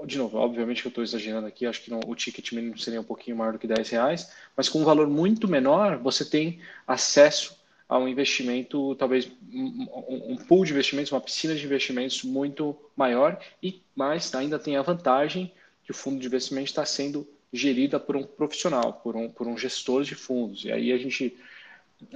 de 0.05 0.17
novo, 0.17 0.37
obviamente 0.37 0.81
que 0.81 0.87
eu 0.87 0.91
estou 0.91 1.03
exagerando 1.03 1.47
aqui, 1.47 1.65
acho 1.65 1.81
que 1.81 1.89
não, 1.89 1.99
o 2.05 2.15
ticket 2.15 2.51
mínimo 2.53 2.77
seria 2.77 3.01
um 3.01 3.03
pouquinho 3.03 3.37
maior 3.37 3.53
do 3.53 3.59
que 3.59 3.67
10 3.67 3.89
reais, 3.89 4.31
mas 4.55 4.69
com 4.69 4.79
um 4.79 4.85
valor 4.85 5.07
muito 5.07 5.47
menor, 5.47 5.97
você 5.97 6.23
tem 6.23 6.59
acesso 6.87 7.57
a 7.87 7.97
um 7.97 8.07
investimento, 8.07 8.95
talvez 8.95 9.31
um, 9.51 9.87
um 10.29 10.35
pool 10.35 10.63
de 10.63 10.71
investimentos, 10.71 11.11
uma 11.11 11.19
piscina 11.19 11.55
de 11.55 11.65
investimentos 11.65 12.23
muito 12.23 12.77
maior 12.95 13.39
e 13.63 13.81
mais 13.95 14.33
ainda 14.35 14.59
tem 14.59 14.77
a 14.77 14.83
vantagem 14.83 15.51
que 15.83 15.89
o 15.89 15.95
fundo 15.95 16.19
de 16.19 16.27
investimento 16.27 16.67
está 16.67 16.85
sendo 16.85 17.27
gerida 17.51 17.99
por 17.99 18.15
um 18.15 18.23
profissional, 18.23 18.93
por 18.93 19.15
um, 19.15 19.27
por 19.27 19.47
um 19.47 19.57
gestor 19.57 20.03
de 20.03 20.13
fundos. 20.13 20.65
E 20.65 20.71
aí 20.71 20.91
a 20.91 20.97
gente, 20.99 21.35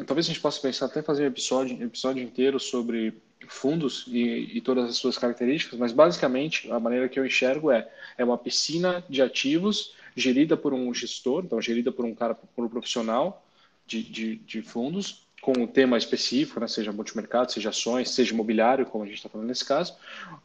talvez 0.06 0.26
a 0.26 0.30
gente 0.30 0.40
possa 0.40 0.60
pensar 0.62 0.86
até 0.86 1.02
fazer 1.02 1.24
um 1.24 1.28
episódio, 1.28 1.82
episódio 1.84 2.24
inteiro 2.24 2.60
sobre 2.60 3.14
fundos 3.48 4.06
e, 4.08 4.58
e, 4.58 4.62
todas 4.62 4.90
as 4.90 4.96
suas 4.96 5.18
características, 5.18 5.78
mas 5.78 5.92
basicamente 5.92 6.72
a 6.72 6.80
maneira 6.80 7.10
que 7.10 7.20
eu 7.20 7.26
enxergo 7.26 7.72
é 7.72 7.90
é 8.18 8.24
uma 8.24 8.38
piscina 8.38 9.04
de 9.10 9.22
ativos 9.22 9.94
gerida 10.16 10.56
por 10.56 10.74
um 10.74 10.94
gestor, 10.94 11.44
então 11.44 11.62
gerida 11.62 11.92
por 11.92 12.06
um 12.06 12.16
cara, 12.16 12.36
por 12.36 12.64
um 12.64 12.70
profissional 12.70 13.46
de, 13.86 14.02
de, 14.04 14.36
de 14.38 14.62
fundos 14.62 15.24
com 15.42 15.52
um 15.60 15.68
tema 15.68 15.98
específico, 15.98 16.60
né, 16.60 16.68
seja 16.68 16.94
multimercado, 16.94 17.52
seja 17.52 17.70
ações, 17.70 18.12
seja 18.12 18.34
imobiliário, 18.34 18.86
como 18.86 19.04
a 19.04 19.08
gente 19.08 19.18
está 19.18 19.28
falando 19.28 19.48
nesse 19.48 19.66
caso, 19.66 19.94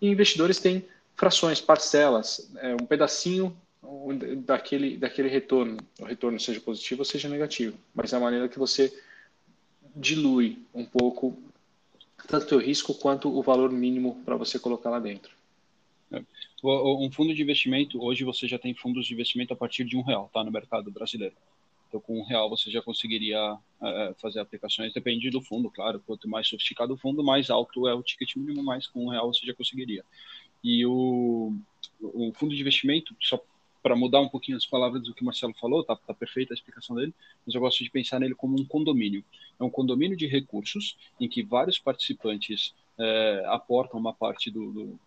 e 0.02 0.08
investidores 0.08 0.58
têm 0.58 0.84
frações, 1.14 1.60
parcelas, 1.60 2.50
é, 2.56 2.74
um 2.74 2.84
pedacinho 2.84 3.56
daquele, 4.44 4.96
daquele 4.96 5.28
retorno, 5.28 5.78
o 6.00 6.04
retorno 6.04 6.38
seja 6.40 6.60
positivo 6.60 7.02
ou 7.02 7.04
seja 7.04 7.28
negativo, 7.28 7.78
mas 7.94 8.12
é 8.12 8.16
a 8.16 8.20
maneira 8.20 8.48
que 8.48 8.58
você 8.58 8.92
dilui 9.94 10.58
um 10.74 10.84
pouco 10.84 11.36
tanto 12.26 12.56
o 12.56 12.58
risco 12.58 12.94
quanto 12.94 13.28
o 13.28 13.42
valor 13.42 13.70
mínimo 13.70 14.22
para 14.24 14.36
você 14.36 14.58
colocar 14.58 14.90
lá 14.90 14.98
dentro. 14.98 15.30
É. 16.10 16.22
Um 16.62 17.10
fundo 17.12 17.34
de 17.34 17.42
investimento, 17.42 18.02
hoje 18.02 18.24
você 18.24 18.48
já 18.48 18.58
tem 18.58 18.74
fundos 18.74 19.06
de 19.06 19.14
investimento 19.14 19.52
a 19.52 19.56
partir 19.56 19.84
de 19.84 19.96
um 19.96 20.02
real, 20.02 20.28
tá, 20.32 20.42
no 20.42 20.50
mercado 20.50 20.90
brasileiro. 20.90 21.34
Então, 21.88 22.00
com 22.00 22.18
um 22.18 22.24
real 22.24 22.50
você 22.50 22.70
já 22.70 22.82
conseguiria 22.82 23.56
é, 23.82 24.14
fazer 24.20 24.40
aplicações, 24.40 24.92
depende 24.92 25.30
do 25.30 25.40
fundo, 25.40 25.70
claro. 25.70 26.02
Quanto 26.06 26.28
mais 26.28 26.48
sofisticado 26.48 26.94
o 26.94 26.96
fundo, 26.96 27.24
mais 27.24 27.48
alto 27.48 27.88
é 27.88 27.94
o 27.94 28.02
ticket 28.02 28.36
mínimo, 28.36 28.62
mais 28.62 28.86
com 28.86 29.06
um 29.06 29.08
real 29.08 29.32
você 29.32 29.46
já 29.46 29.54
conseguiria. 29.54 30.04
E 30.62 30.84
o, 30.84 31.54
o 32.00 32.32
fundo 32.34 32.54
de 32.54 32.60
investimento, 32.60 33.14
só 33.20 33.40
para 33.88 33.96
mudar 33.96 34.20
um 34.20 34.28
pouquinho 34.28 34.58
as 34.58 34.66
palavras 34.66 35.02
do 35.02 35.14
que 35.14 35.22
o 35.22 35.24
Marcelo 35.24 35.54
falou, 35.54 35.82
tá, 35.82 35.96
tá 35.96 36.12
perfeita 36.12 36.52
a 36.52 36.56
explicação 36.56 36.94
dele, 36.94 37.14
mas 37.46 37.54
eu 37.54 37.60
gosto 37.62 37.82
de 37.82 37.88
pensar 37.88 38.20
nele 38.20 38.34
como 38.34 38.60
um 38.60 38.62
condomínio. 38.62 39.24
É 39.58 39.64
um 39.64 39.70
condomínio 39.70 40.14
de 40.14 40.26
recursos 40.26 40.94
em 41.18 41.26
que 41.26 41.42
vários 41.42 41.78
participantes 41.78 42.74
é, 42.98 43.44
aportam 43.46 43.98
uma 43.98 44.12
parte 44.12 44.50
do, 44.50 44.70
do, 44.70 45.00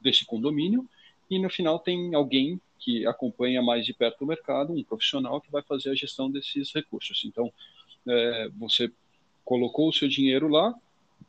desse 0.00 0.26
condomínio 0.26 0.84
e 1.30 1.38
no 1.38 1.48
final 1.48 1.78
tem 1.78 2.12
alguém 2.12 2.60
que 2.80 3.06
acompanha 3.06 3.62
mais 3.62 3.86
de 3.86 3.94
perto 3.94 4.24
o 4.24 4.26
mercado, 4.26 4.72
um 4.72 4.82
profissional 4.82 5.40
que 5.40 5.52
vai 5.52 5.62
fazer 5.62 5.90
a 5.90 5.94
gestão 5.94 6.28
desses 6.28 6.74
recursos. 6.74 7.22
Então, 7.24 7.52
é, 8.04 8.48
você 8.58 8.90
colocou 9.44 9.88
o 9.88 9.92
seu 9.92 10.08
dinheiro 10.08 10.48
lá, 10.48 10.74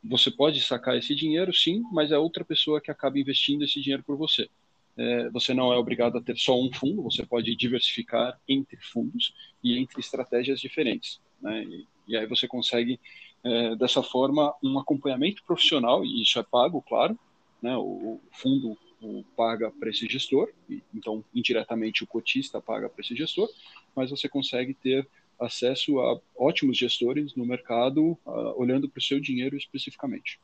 você 0.02 0.28
pode 0.28 0.60
sacar 0.60 0.96
esse 0.96 1.14
dinheiro, 1.14 1.54
sim, 1.54 1.84
mas 1.92 2.10
é 2.10 2.18
outra 2.18 2.44
pessoa 2.44 2.80
que 2.80 2.90
acaba 2.90 3.16
investindo 3.16 3.62
esse 3.62 3.80
dinheiro 3.80 4.02
por 4.02 4.16
você. 4.16 4.50
É, 4.96 5.30
você 5.30 5.54
não 5.54 5.72
é 5.72 5.76
obrigado 5.76 6.18
a 6.18 6.20
ter 6.20 6.36
só 6.36 6.60
um 6.60 6.72
fundo, 6.72 7.02
você 7.02 7.24
pode 7.24 7.54
diversificar 7.56 8.38
entre 8.48 8.76
fundos 8.76 9.34
e 9.62 9.78
entre 9.78 10.00
estratégias 10.00 10.60
diferentes. 10.60 11.20
Né? 11.40 11.64
E, 11.64 11.86
e, 12.08 12.16
aí 12.16 12.26
você 12.26 12.46
consegue, 12.46 13.00
é, 13.42 13.76
dessa 13.76 14.02
forma, 14.02 14.54
um 14.62 14.78
acompanhamento 14.78 15.42
profissional, 15.44 16.04
e 16.04 16.22
isso 16.22 16.38
é 16.38 16.42
pago, 16.42 16.82
claro, 16.82 17.18
né? 17.62 17.76
o, 17.76 17.80
o 17.82 18.20
fundo 18.32 18.76
o, 19.00 19.24
paga 19.36 19.70
para 19.70 19.90
esse 19.90 20.06
gestor, 20.06 20.50
e, 20.68 20.82
então 20.94 21.24
indiretamente 21.34 22.04
o 22.04 22.06
cotista 22.06 22.60
paga 22.60 22.88
para 22.88 23.00
esse 23.00 23.14
gestor, 23.16 23.48
mas 23.94 24.10
você 24.10 24.28
consegue 24.28 24.74
ter 24.74 25.08
acesso 25.40 25.98
a 26.00 26.20
ótimos 26.36 26.76
gestores 26.76 27.34
no 27.34 27.46
mercado, 27.46 28.18
uh, 28.26 28.54
olhando 28.56 28.88
para 28.88 28.98
o 28.98 29.02
seu 29.02 29.18
dinheiro 29.18 29.56
especificamente. 29.56 30.38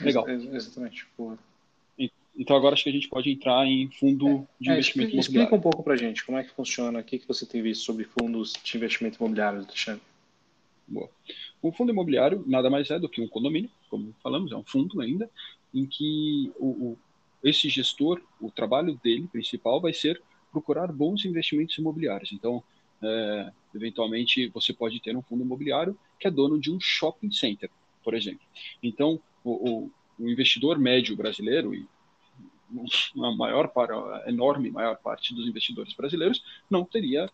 Legal. 0.00 0.28
Ex 0.28 0.44
exatamente. 0.44 1.06
Boa. 1.18 1.36
Então 2.38 2.56
agora 2.56 2.74
acho 2.74 2.84
que 2.84 2.90
a 2.90 2.92
gente 2.92 3.08
pode 3.08 3.30
entrar 3.30 3.66
em 3.66 3.90
fundo 3.90 4.46
de 4.60 4.68
é, 4.68 4.74
investimento 4.74 5.08
explica, 5.08 5.12
imobiliário. 5.12 5.20
Explica 5.20 5.54
um 5.54 5.60
pouco 5.60 5.82
para 5.82 5.94
a 5.94 5.96
gente 5.96 6.24
como 6.24 6.38
é 6.38 6.44
que 6.44 6.50
funciona, 6.50 7.00
o 7.00 7.04
que, 7.04 7.18
que 7.18 7.26
você 7.26 7.46
tem 7.46 7.62
visto 7.62 7.84
sobre 7.84 8.04
fundos 8.04 8.52
de 8.62 8.76
investimento 8.76 9.16
imobiliário, 9.16 9.60
Alexandre. 9.60 10.02
Boa. 10.86 11.10
Um 11.62 11.72
fundo 11.72 11.92
imobiliário 11.92 12.44
nada 12.46 12.70
mais 12.70 12.90
é 12.90 12.98
do 12.98 13.08
que 13.08 13.20
um 13.20 13.28
condomínio, 13.28 13.70
como 13.88 14.14
falamos, 14.22 14.52
é 14.52 14.56
um 14.56 14.62
fundo 14.62 15.00
ainda, 15.00 15.30
em 15.74 15.86
que 15.86 16.52
o, 16.58 16.66
o, 16.66 16.98
esse 17.42 17.68
gestor, 17.68 18.20
o 18.40 18.50
trabalho 18.50 18.98
dele 19.02 19.26
principal 19.26 19.80
vai 19.80 19.92
ser 19.92 20.20
procurar 20.52 20.92
bons 20.92 21.24
investimentos 21.24 21.76
imobiliários. 21.76 22.32
Então, 22.32 22.62
é, 23.02 23.52
eventualmente, 23.74 24.48
você 24.48 24.72
pode 24.72 25.00
ter 25.00 25.16
um 25.16 25.22
fundo 25.22 25.42
imobiliário 25.42 25.98
que 26.18 26.26
é 26.26 26.30
dono 26.30 26.58
de 26.58 26.70
um 26.70 26.80
shopping 26.80 27.30
center, 27.30 27.70
por 28.02 28.14
exemplo. 28.14 28.46
Então, 28.82 29.20
o, 29.44 29.50
o, 29.50 29.90
o 30.18 30.28
investidor 30.28 30.78
médio 30.78 31.16
brasileiro, 31.16 31.74
e 31.74 31.86
a 33.16 33.30
maior 33.32 33.72
a 33.76 34.28
enorme 34.28 34.70
maior 34.70 34.96
parte 34.96 35.34
dos 35.34 35.46
investidores 35.46 35.94
brasileiros 35.94 36.42
não 36.70 36.84
teria 36.84 37.30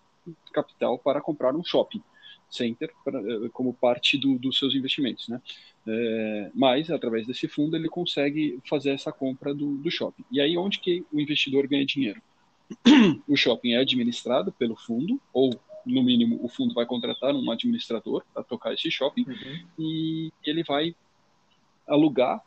capital 0.53 0.99
para 0.99 1.21
comprar 1.21 1.55
um 1.55 1.65
shopping 1.65 2.03
center 2.49 2.93
para, 3.05 3.19
eh, 3.19 3.49
como 3.53 3.73
parte 3.73 4.19
do, 4.19 4.39
dos 4.39 4.59
seus 4.59 4.75
investimentos, 4.75 5.27
né? 5.27 5.41
É, 5.87 6.51
mas 6.55 6.91
através 6.91 7.27
desse 7.27 7.49
fundo 7.49 7.75
ele 7.75 7.89
consegue 7.89 8.61
fazer 8.69 8.91
essa 8.91 9.11
compra 9.11 9.55
do, 9.55 9.79
do 9.79 9.91
shopping. 9.91 10.25
E 10.31 10.41
aí 10.41 10.57
onde 10.57 10.79
que 10.79 11.05
o 11.11 11.19
investidor 11.19 11.67
ganha 11.67 11.85
dinheiro? 11.85 12.23
O 13.27 13.37
shopping 13.37 13.73
é 13.73 13.79
administrado 13.79 14.53
pelo 14.53 14.77
fundo 14.77 15.21
ou 15.33 15.51
no 15.85 16.03
mínimo 16.03 16.39
o 16.43 16.49
fundo 16.49 16.73
vai 16.75 16.87
contratar 16.87 17.35
um 17.35 17.51
administrador 17.51 18.23
para 18.33 18.45
tocar 18.45 18.73
esse 18.73 18.91
shopping 18.91 19.25
uhum. 19.27 19.67
e 19.79 20.33
ele 20.45 20.63
vai 20.63 20.95
alugar 21.87 22.41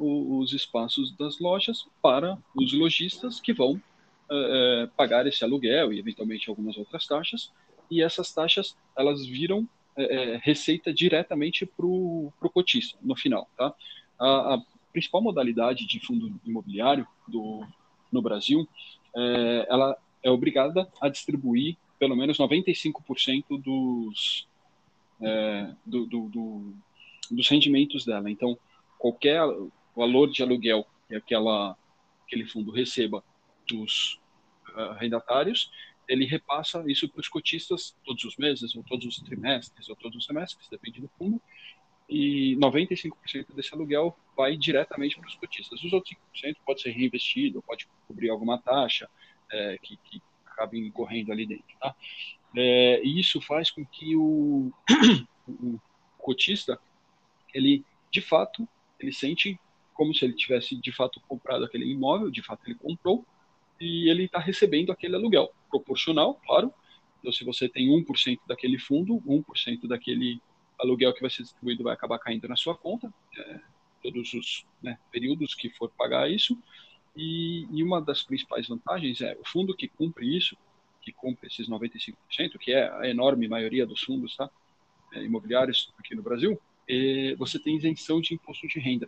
os 0.00 0.52
espaços 0.52 1.14
das 1.16 1.38
lojas 1.38 1.86
para 2.00 2.38
os 2.54 2.72
lojistas 2.72 3.40
que 3.40 3.52
vão 3.52 3.80
é, 4.30 4.88
pagar 4.96 5.26
esse 5.26 5.44
aluguel 5.44 5.92
e 5.92 5.98
eventualmente 5.98 6.48
algumas 6.48 6.76
outras 6.76 7.06
taxas. 7.06 7.52
E 7.90 8.02
essas 8.02 8.32
taxas 8.32 8.76
elas 8.96 9.26
viram 9.26 9.68
é, 9.96 10.40
receita 10.42 10.92
diretamente 10.92 11.66
para 11.66 11.84
o 11.84 12.32
cotista 12.54 12.96
no 13.02 13.16
final 13.16 13.48
tá? 13.56 13.74
A, 14.18 14.54
a, 14.54 14.62
principal 14.92 15.22
modalidade 15.22 15.86
de 15.86 16.00
fundo 16.00 16.40
imobiliário 16.44 17.06
do, 17.28 17.64
no 18.10 18.20
Brasil 18.20 18.68
é, 19.14 19.66
ela 19.68 19.96
é 20.22 20.30
obrigada 20.30 20.88
a 21.00 21.08
distribuir 21.08 21.76
pelo 21.98 22.16
menos 22.16 22.38
95% 22.38 23.60
dos 23.60 24.48
é, 25.20 25.72
do, 25.84 26.06
do, 26.06 26.28
do, 26.28 26.74
dos 27.30 27.48
rendimentos 27.48 28.04
dela. 28.04 28.30
Então 28.30 28.58
qualquer 28.98 29.40
valor 30.00 30.30
de 30.30 30.42
aluguel 30.42 30.86
que 31.06 31.14
aquela, 31.14 31.76
aquele 32.24 32.46
fundo 32.46 32.72
receba 32.72 33.22
dos 33.68 34.18
uh, 34.70 34.94
rendatários, 34.98 35.70
ele 36.08 36.24
repassa 36.24 36.82
isso 36.86 37.06
para 37.06 37.20
os 37.20 37.28
cotistas 37.28 37.94
todos 38.02 38.24
os 38.24 38.36
meses, 38.38 38.74
ou 38.74 38.82
todos 38.82 39.06
os 39.06 39.16
trimestres, 39.18 39.90
ou 39.90 39.96
todos 39.96 40.16
os 40.16 40.24
semestres, 40.24 40.68
depende 40.70 41.02
do 41.02 41.08
fundo, 41.18 41.40
e 42.08 42.56
95% 42.56 43.54
desse 43.54 43.74
aluguel 43.74 44.16
vai 44.34 44.56
diretamente 44.56 45.16
para 45.18 45.28
os 45.28 45.34
cotistas. 45.36 45.82
Os 45.84 45.92
outros 45.92 46.16
5% 46.34 46.56
pode 46.64 46.80
ser 46.80 46.90
reinvestido, 46.92 47.62
pode 47.62 47.86
cobrir 48.08 48.30
alguma 48.30 48.58
taxa 48.58 49.08
é, 49.52 49.78
que, 49.82 49.98
que 49.98 50.22
acabe 50.46 50.78
incorrendo 50.78 51.30
ali 51.30 51.46
dentro. 51.46 51.76
Tá? 51.78 51.94
É, 52.56 53.02
e 53.04 53.20
isso 53.20 53.40
faz 53.40 53.70
com 53.70 53.84
que 53.84 54.16
o, 54.16 54.72
o 55.46 55.78
cotista, 56.18 56.80
ele, 57.54 57.84
de 58.10 58.22
fato, 58.22 58.66
ele 58.98 59.12
sente 59.12 59.60
como 60.00 60.14
se 60.14 60.24
ele 60.24 60.32
tivesse 60.32 60.74
de 60.74 60.90
fato 60.90 61.20
comprado 61.28 61.62
aquele 61.62 61.84
imóvel, 61.84 62.30
de 62.30 62.40
fato 62.40 62.62
ele 62.66 62.74
comprou, 62.74 63.22
e 63.78 64.08
ele 64.08 64.24
está 64.24 64.38
recebendo 64.38 64.90
aquele 64.90 65.14
aluguel, 65.14 65.52
proporcional, 65.68 66.40
claro. 66.46 66.72
Então, 67.18 67.30
se 67.30 67.44
você 67.44 67.68
tem 67.68 67.90
1% 67.90 68.38
daquele 68.46 68.78
fundo, 68.78 69.20
1% 69.26 69.86
daquele 69.86 70.40
aluguel 70.78 71.12
que 71.12 71.20
vai 71.20 71.28
ser 71.28 71.42
distribuído 71.42 71.84
vai 71.84 71.92
acabar 71.92 72.18
caindo 72.18 72.48
na 72.48 72.56
sua 72.56 72.74
conta, 72.74 73.12
é, 73.36 73.60
todos 74.02 74.32
os 74.32 74.64
né, 74.82 74.98
períodos 75.12 75.54
que 75.54 75.68
for 75.68 75.90
pagar 75.90 76.30
isso. 76.30 76.56
E, 77.14 77.66
e, 77.70 77.82
uma 77.82 78.00
das 78.00 78.22
principais 78.22 78.66
vantagens 78.68 79.20
é 79.20 79.36
o 79.38 79.46
fundo 79.46 79.76
que 79.76 79.86
cumpre 79.86 80.34
isso, 80.34 80.56
que 81.02 81.12
cumpre 81.12 81.48
esses 81.48 81.68
95%, 81.68 82.56
que 82.58 82.72
é 82.72 82.90
a 82.90 83.06
enorme 83.06 83.46
maioria 83.46 83.86
dos 83.86 84.00
fundos 84.00 84.34
tá, 84.34 84.48
é, 85.12 85.22
imobiliários 85.22 85.92
aqui 85.98 86.14
no 86.14 86.22
Brasil, 86.22 86.58
é, 86.88 87.34
você 87.36 87.58
tem 87.58 87.76
isenção 87.76 88.18
de 88.18 88.32
imposto 88.32 88.66
de 88.66 88.80
renda. 88.80 89.06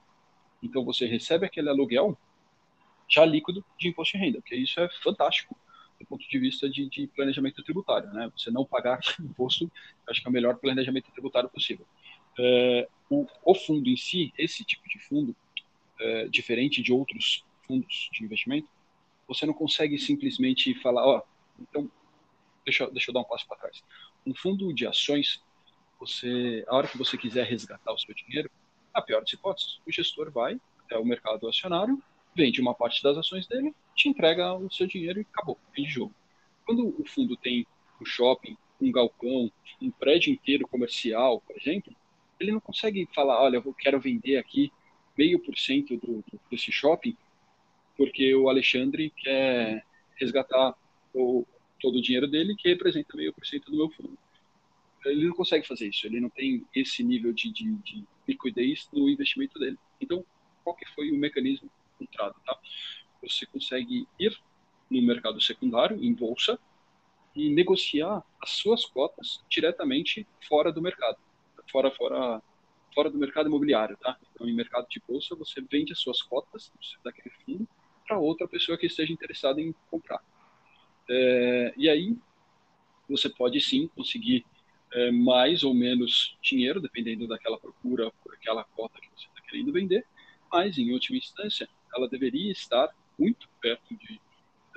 Então 0.63 0.85
você 0.85 1.07
recebe 1.07 1.47
aquele 1.47 1.69
aluguel 1.69 2.17
já 3.09 3.25
líquido 3.25 3.65
de 3.79 3.89
imposto 3.89 4.17
de 4.17 4.25
renda, 4.25 4.41
porque 4.41 4.57
isso 4.57 4.81
é 4.81 4.89
fantástico 5.03 5.57
do 6.03 6.07
ponto 6.07 6.29
de 6.29 6.39
vista 6.39 6.69
de, 6.69 6.89
de 6.89 7.07
planejamento 7.09 7.63
tributário, 7.63 8.11
né? 8.13 8.31
Você 8.37 8.51
não 8.51 8.65
pagar 8.65 9.01
imposto, 9.21 9.71
acho 10.09 10.21
que 10.21 10.27
é 10.27 10.31
o 10.31 10.33
melhor 10.33 10.57
planejamento 10.57 11.11
tributário 11.13 11.49
possível. 11.49 11.87
É, 12.39 12.89
o, 13.09 13.27
o, 13.45 13.55
fundo 13.55 13.89
em 13.89 13.97
si, 13.97 14.33
esse 14.37 14.65
tipo 14.65 14.89
de 14.89 14.99
fundo, 14.99 15.37
é, 16.01 16.27
diferente 16.29 16.83
de 16.83 16.93
outros 16.93 17.45
fundos 17.67 18.09
de 18.13 18.25
investimento, 18.25 18.69
você 19.29 19.47
não 19.47 19.55
consegue 19.55 19.99
simplesmente 19.99 20.75
falar, 20.81 21.07
ó, 21.07 21.23
então, 21.61 21.91
deixa, 22.65 22.91
deixa 22.91 23.11
eu 23.11 23.15
dar 23.15 23.21
um 23.21 23.25
passo 23.25 23.47
para 23.47 23.59
trás. 23.59 23.85
Um 24.27 24.35
fundo 24.35 24.73
de 24.73 24.87
ações, 24.87 25.43
você, 26.01 26.65
a 26.67 26.75
hora 26.75 26.89
que 26.89 26.99
você 26.99 27.17
quiser 27.17 27.47
resgatar 27.47 27.93
o 27.93 27.99
seu 27.99 28.15
dinheiro, 28.15 28.51
a 28.93 29.03
pior 29.03 29.21
das 29.21 29.33
hipóteses, 29.33 29.81
o 29.87 29.93
gestor 29.93 30.31
vai 30.31 30.61
até 30.85 30.99
o 30.99 31.05
mercado 31.05 31.49
acionário, 31.49 32.03
vende 32.35 32.61
uma 32.61 32.75
parte 32.75 33.03
das 33.03 33.17
ações 33.17 33.47
dele, 33.47 33.75
te 33.95 34.09
entrega 34.09 34.55
o 34.55 34.71
seu 34.71 34.87
dinheiro 34.87 35.21
e 35.21 35.27
acabou, 35.33 35.59
fim 35.75 35.85
de 35.85 35.91
jogo. 35.91 36.15
Quando 36.65 36.89
o 36.99 37.05
fundo 37.07 37.37
tem 37.37 37.67
um 38.01 38.05
shopping, 38.05 38.57
um 38.81 38.91
galpão, 38.91 39.51
um 39.81 39.91
prédio 39.91 40.33
inteiro 40.33 40.67
comercial, 40.67 41.41
por 41.41 41.57
exemplo, 41.57 41.95
ele 42.39 42.53
não 42.53 42.61
consegue 42.61 43.09
falar, 43.15 43.41
olha, 43.41 43.57
eu 43.57 43.75
quero 43.75 44.01
vender 44.01 44.37
aqui 44.37 44.73
meio 45.17 45.39
por 45.39 45.57
cento 45.57 45.99
desse 46.51 46.73
shopping, 46.73 47.17
porque 47.97 48.35
o 48.35 48.49
Alexandre 48.49 49.11
quer 49.11 49.85
resgatar 50.17 50.75
o, 51.15 51.47
todo 51.81 51.99
o 51.99 52.03
dinheiro 52.03 52.27
dele, 52.27 52.57
que 52.57 52.69
representa 52.69 53.17
meio 53.17 53.33
por 53.33 53.47
cento 53.47 53.71
do 53.71 53.77
meu 53.77 53.91
fundo. 53.91 54.19
Ele 55.05 55.27
não 55.27 55.35
consegue 55.35 55.67
fazer 55.67 55.89
isso, 55.89 56.07
ele 56.07 56.21
não 56.21 56.31
tem 56.31 56.65
esse 56.75 57.03
nível 57.03 57.33
de, 57.33 57.53
de, 57.53 57.75
de 57.77 58.05
liquidez 58.27 58.89
no 58.93 59.09
investimento 59.09 59.59
dele. 59.59 59.79
Então, 60.01 60.25
qual 60.63 60.77
que 60.77 60.87
foi 60.95 61.11
o 61.11 61.17
mecanismo 61.17 61.71
encontrado? 62.01 62.37
Tá? 62.45 62.59
Você 63.23 63.47
consegue 63.47 64.07
ir 64.19 64.39
no 64.91 65.03
mercado 65.03 65.41
secundário, 65.41 66.03
em 66.03 66.13
bolsa, 66.13 66.59
e 67.35 67.49
negociar 67.49 68.23
as 68.41 68.51
suas 68.51 68.85
cotas 68.85 69.43
diretamente 69.49 70.27
fora 70.47 70.71
do 70.71 70.83
mercado, 70.83 71.17
fora 71.71 71.91
fora 71.91 72.43
fora 72.95 73.11
do 73.11 73.17
mercado 73.17 73.47
imobiliário, 73.47 73.97
tá? 73.97 74.19
Então, 74.35 74.47
em 74.47 74.55
mercado 74.55 74.87
de 74.87 75.01
bolsa, 75.09 75.35
você 75.35 75.63
vende 75.63 75.95
as 75.95 75.99
suas 75.99 76.21
cotas 76.21 76.71
daquele 77.03 77.31
fundo 77.45 77.67
para 78.07 78.19
outra 78.19 78.47
pessoa 78.47 78.77
que 78.77 78.85
esteja 78.85 79.11
interessada 79.11 79.63
em 79.63 79.75
comprar. 79.91 80.21
É, 81.09 81.73
e 81.75 81.89
aí, 81.89 82.15
você 83.09 83.31
pode 83.31 83.59
sim 83.63 83.89
conseguir 83.89 84.45
é, 84.93 85.11
mais 85.11 85.63
ou 85.63 85.75
menos 85.75 86.37
dinheiro, 86.43 86.81
dependendo 86.81 87.27
daquela 87.27 87.59
procura 87.59 88.11
por 88.23 88.35
aquela 88.35 88.65
cota 88.65 89.01
que 89.01 89.09
você 89.09 89.27
está 89.27 89.41
querendo 89.49 89.73
vender, 89.73 90.05
mas, 90.51 90.77
em 90.77 90.93
última 90.93 91.19
instância, 91.19 91.69
ela 91.95 92.09
deveria 92.09 92.53
estar 92.53 92.89
muito 93.19 93.49
perto 93.61 93.97
de, 93.97 94.21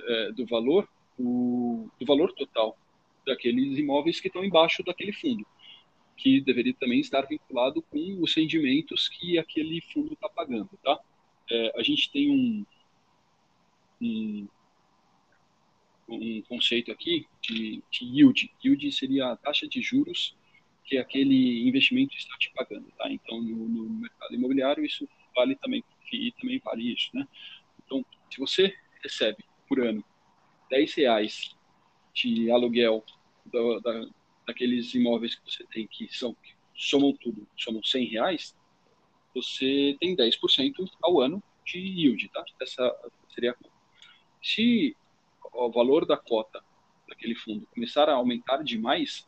é, 0.07 0.31
do 0.31 0.45
valor 0.45 0.88
do, 1.17 1.89
do 2.00 2.05
valor 2.05 2.34
total 2.34 2.77
daqueles 3.25 3.77
imóveis 3.77 4.19
que 4.19 4.27
estão 4.27 4.43
embaixo 4.43 4.84
daquele 4.84 5.12
fundo, 5.12 5.45
que 6.15 6.41
deveria 6.41 6.74
também 6.75 7.00
estar 7.00 7.22
vinculado 7.24 7.81
com 7.81 8.22
os 8.22 8.34
rendimentos 8.36 9.10
que 9.10 9.38
aquele 9.38 9.81
fundo 9.81 10.13
está 10.13 10.29
pagando, 10.29 10.69
tá? 10.84 11.00
É, 11.50 11.79
a 11.79 11.84
gente 11.84 12.12
tem 12.12 12.29
um, 12.29 12.65
um, 14.01 14.48
um 16.08 16.42
conceito 16.44 16.92
aqui 16.92 17.26
de, 17.42 17.84
de, 17.92 18.06
yield. 18.06 18.52
Yield 18.64 18.92
seria 18.92 19.32
a 19.32 19.36
taxa 19.36 19.68
de 19.68 19.82
juros 19.82 20.36
que 20.84 20.98
aquele 20.98 21.68
investimento 21.68 22.16
está 22.16 22.38
te 22.38 22.52
pagando, 22.54 22.88
tá? 22.98 23.10
Então, 23.12 23.42
no, 23.42 23.68
no 23.68 23.90
mercado 23.90 24.36
imobiliário, 24.36 24.86
isso 24.86 25.08
vale 25.36 25.56
também, 25.56 25.84
e 26.12 26.32
também 26.34 26.62
vale 26.64 26.94
isso, 26.94 27.10
né? 27.14 27.28
Então, 27.84 28.06
se 28.32 28.40
você 28.40 28.76
recebe 29.02 29.44
por 29.68 29.80
ano 29.80 30.04
10 30.70 30.94
reais 30.96 31.56
de 32.14 32.50
aluguel 32.52 33.04
da, 33.46 33.80
da, 33.80 34.08
daqueles 34.48 34.94
imóveis 34.94 35.36
que 35.36 35.52
você 35.52 35.64
tem 35.66 35.88
que 35.88 36.08
são 36.16 36.34
que 36.36 36.54
somam 36.76 37.14
tudo, 37.14 37.48
somam 37.58 37.82
100 37.84 38.06
reais, 38.08 38.56
você 39.34 39.96
tem 40.00 40.16
10% 40.16 40.90
ao 41.02 41.20
ano 41.20 41.42
de 41.66 41.80
yield, 41.80 42.30
tá? 42.30 42.44
Essa 42.62 42.96
seria 43.34 43.52
a 43.52 43.56
Se 44.42 44.96
o 45.56 45.72
valor 45.72 46.06
da 46.06 46.18
cota 46.18 46.64
daquele 47.08 47.36
fundo 47.36 47.68
começar 47.74 48.10
a 48.10 48.14
aumentar 48.14 48.64
demais, 48.64 49.28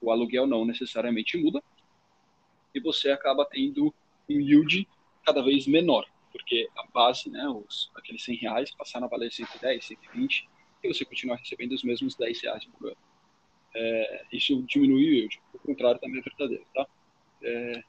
o 0.00 0.10
aluguel 0.10 0.46
não 0.46 0.64
necessariamente 0.64 1.36
muda 1.36 1.62
e 2.74 2.80
você 2.80 3.10
acaba 3.10 3.44
tendo 3.44 3.94
um 4.28 4.40
yield 4.40 4.86
cada 5.24 5.42
vez 5.42 5.66
menor, 5.66 6.06
porque 6.30 6.68
a 6.76 6.86
base, 6.86 7.28
né, 7.30 7.46
os, 7.48 7.90
aqueles 7.94 8.22
100 8.22 8.36
reais 8.36 8.70
passaram 8.74 9.06
a 9.06 9.10
valer 9.10 9.32
110, 9.32 9.84
120 9.84 10.48
e 10.82 10.88
você 10.88 11.04
continuar 11.04 11.36
recebendo 11.36 11.72
os 11.72 11.82
mesmos 11.82 12.14
10 12.14 12.42
reais 12.42 12.64
por 12.66 12.88
ano. 12.88 12.96
É, 13.74 14.24
isso 14.32 14.62
diminui 14.62 15.04
o 15.04 15.14
yield. 15.14 15.40
O 15.52 15.58
contrário 15.58 16.00
também 16.00 16.20
é 16.20 16.22
verdadeiro, 16.22 16.64
tá? 16.74 16.86
É, 17.42 17.82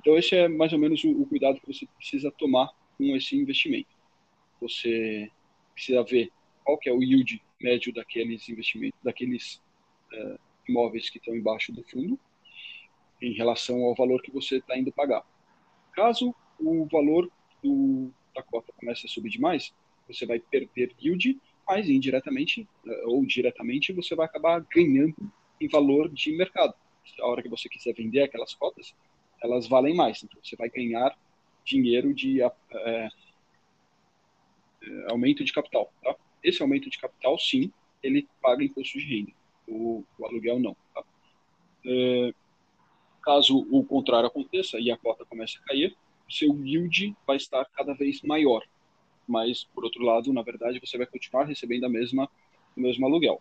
então 0.00 0.16
esse 0.16 0.34
é 0.36 0.48
mais 0.48 0.72
ou 0.72 0.78
menos 0.78 1.02
o, 1.04 1.10
o, 1.22 1.26
cuidado 1.26 1.60
que 1.60 1.66
você 1.66 1.86
precisa 1.86 2.30
tomar 2.32 2.70
com 2.96 3.16
esse 3.16 3.36
investimento. 3.36 3.88
Você 4.60 5.30
precisa 5.74 6.02
ver 6.02 6.30
qual 6.64 6.78
que 6.78 6.88
é 6.88 6.92
o 6.92 7.02
yield 7.02 7.42
médio 7.60 7.92
daqueles 7.92 8.48
investimentos, 8.48 8.98
daqueles 9.02 9.60
é, 10.12 10.38
imóveis 10.68 11.10
que 11.10 11.18
estão 11.18 11.34
embaixo 11.34 11.72
do 11.72 11.82
fundo, 11.84 12.18
em 13.20 13.32
relação 13.32 13.82
ao 13.84 13.94
valor 13.94 14.22
que 14.22 14.30
você 14.30 14.56
está 14.56 14.76
indo 14.76 14.92
pagar. 14.92 15.24
Caso 15.92 16.34
o 16.58 16.86
valor 16.90 17.30
do, 17.62 18.10
da 18.34 18.42
cota 18.42 18.72
comece 18.78 19.06
a 19.06 19.08
subir 19.08 19.30
demais, 19.30 19.74
você 20.06 20.26
vai 20.26 20.38
perder 20.38 20.92
yield, 21.00 21.40
mas 21.66 21.88
indiretamente 21.88 22.68
eh, 22.86 23.02
ou 23.06 23.24
diretamente 23.24 23.92
você 23.92 24.14
vai 24.14 24.26
acabar 24.26 24.60
ganhando 24.60 25.14
em 25.60 25.68
valor 25.68 26.08
de 26.10 26.36
mercado. 26.36 26.74
A 27.20 27.26
hora 27.26 27.42
que 27.42 27.48
você 27.48 27.68
quiser 27.68 27.94
vender 27.94 28.22
aquelas 28.22 28.54
cotas, 28.54 28.94
elas 29.42 29.66
valem 29.66 29.94
mais. 29.94 30.22
Então 30.22 30.38
você 30.42 30.56
vai 30.56 30.68
ganhar 30.68 31.16
dinheiro 31.64 32.12
de 32.12 32.42
é, 32.42 33.08
aumento 35.08 35.44
de 35.44 35.52
capital. 35.52 35.92
Tá? 36.02 36.14
Esse 36.42 36.62
aumento 36.62 36.90
de 36.90 36.98
capital, 36.98 37.38
sim, 37.38 37.72
ele 38.02 38.28
paga 38.40 38.64
imposto 38.64 38.98
de 38.98 39.04
renda. 39.04 39.32
O, 39.66 40.04
o 40.18 40.26
aluguel 40.26 40.58
não. 40.58 40.76
Tá? 40.94 41.02
É, 41.86 42.34
caso 43.22 43.66
o 43.70 43.84
contrário 43.84 44.26
aconteça 44.26 44.78
e 44.78 44.90
a 44.90 44.96
cota 44.96 45.24
comece 45.24 45.58
a 45.58 45.66
cair, 45.66 45.96
seu 46.28 46.58
yield 46.64 47.14
vai 47.26 47.36
estar 47.36 47.64
cada 47.66 47.94
vez 47.94 48.22
maior 48.22 48.62
mas 49.26 49.64
por 49.64 49.84
outro 49.84 50.02
lado, 50.02 50.32
na 50.32 50.42
verdade, 50.42 50.80
você 50.80 50.96
vai 50.96 51.06
continuar 51.06 51.44
recebendo 51.44 51.84
a 51.84 51.88
mesma 51.88 52.28
o 52.76 52.80
mesmo 52.80 53.06
aluguel. 53.06 53.40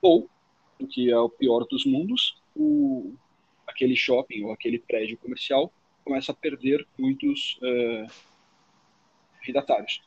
Ou, 0.00 0.28
o 0.78 0.86
que 0.86 1.10
é 1.10 1.18
o 1.18 1.28
pior 1.28 1.64
dos 1.64 1.84
mundos, 1.84 2.40
o, 2.54 3.12
aquele 3.66 3.96
shopping 3.96 4.44
ou 4.44 4.52
aquele 4.52 4.78
prédio 4.78 5.18
comercial 5.18 5.72
começa 6.04 6.32
a 6.32 6.34
perder 6.34 6.86
muitos 6.98 7.58
é, 7.62 8.06
redatários. 9.40 10.00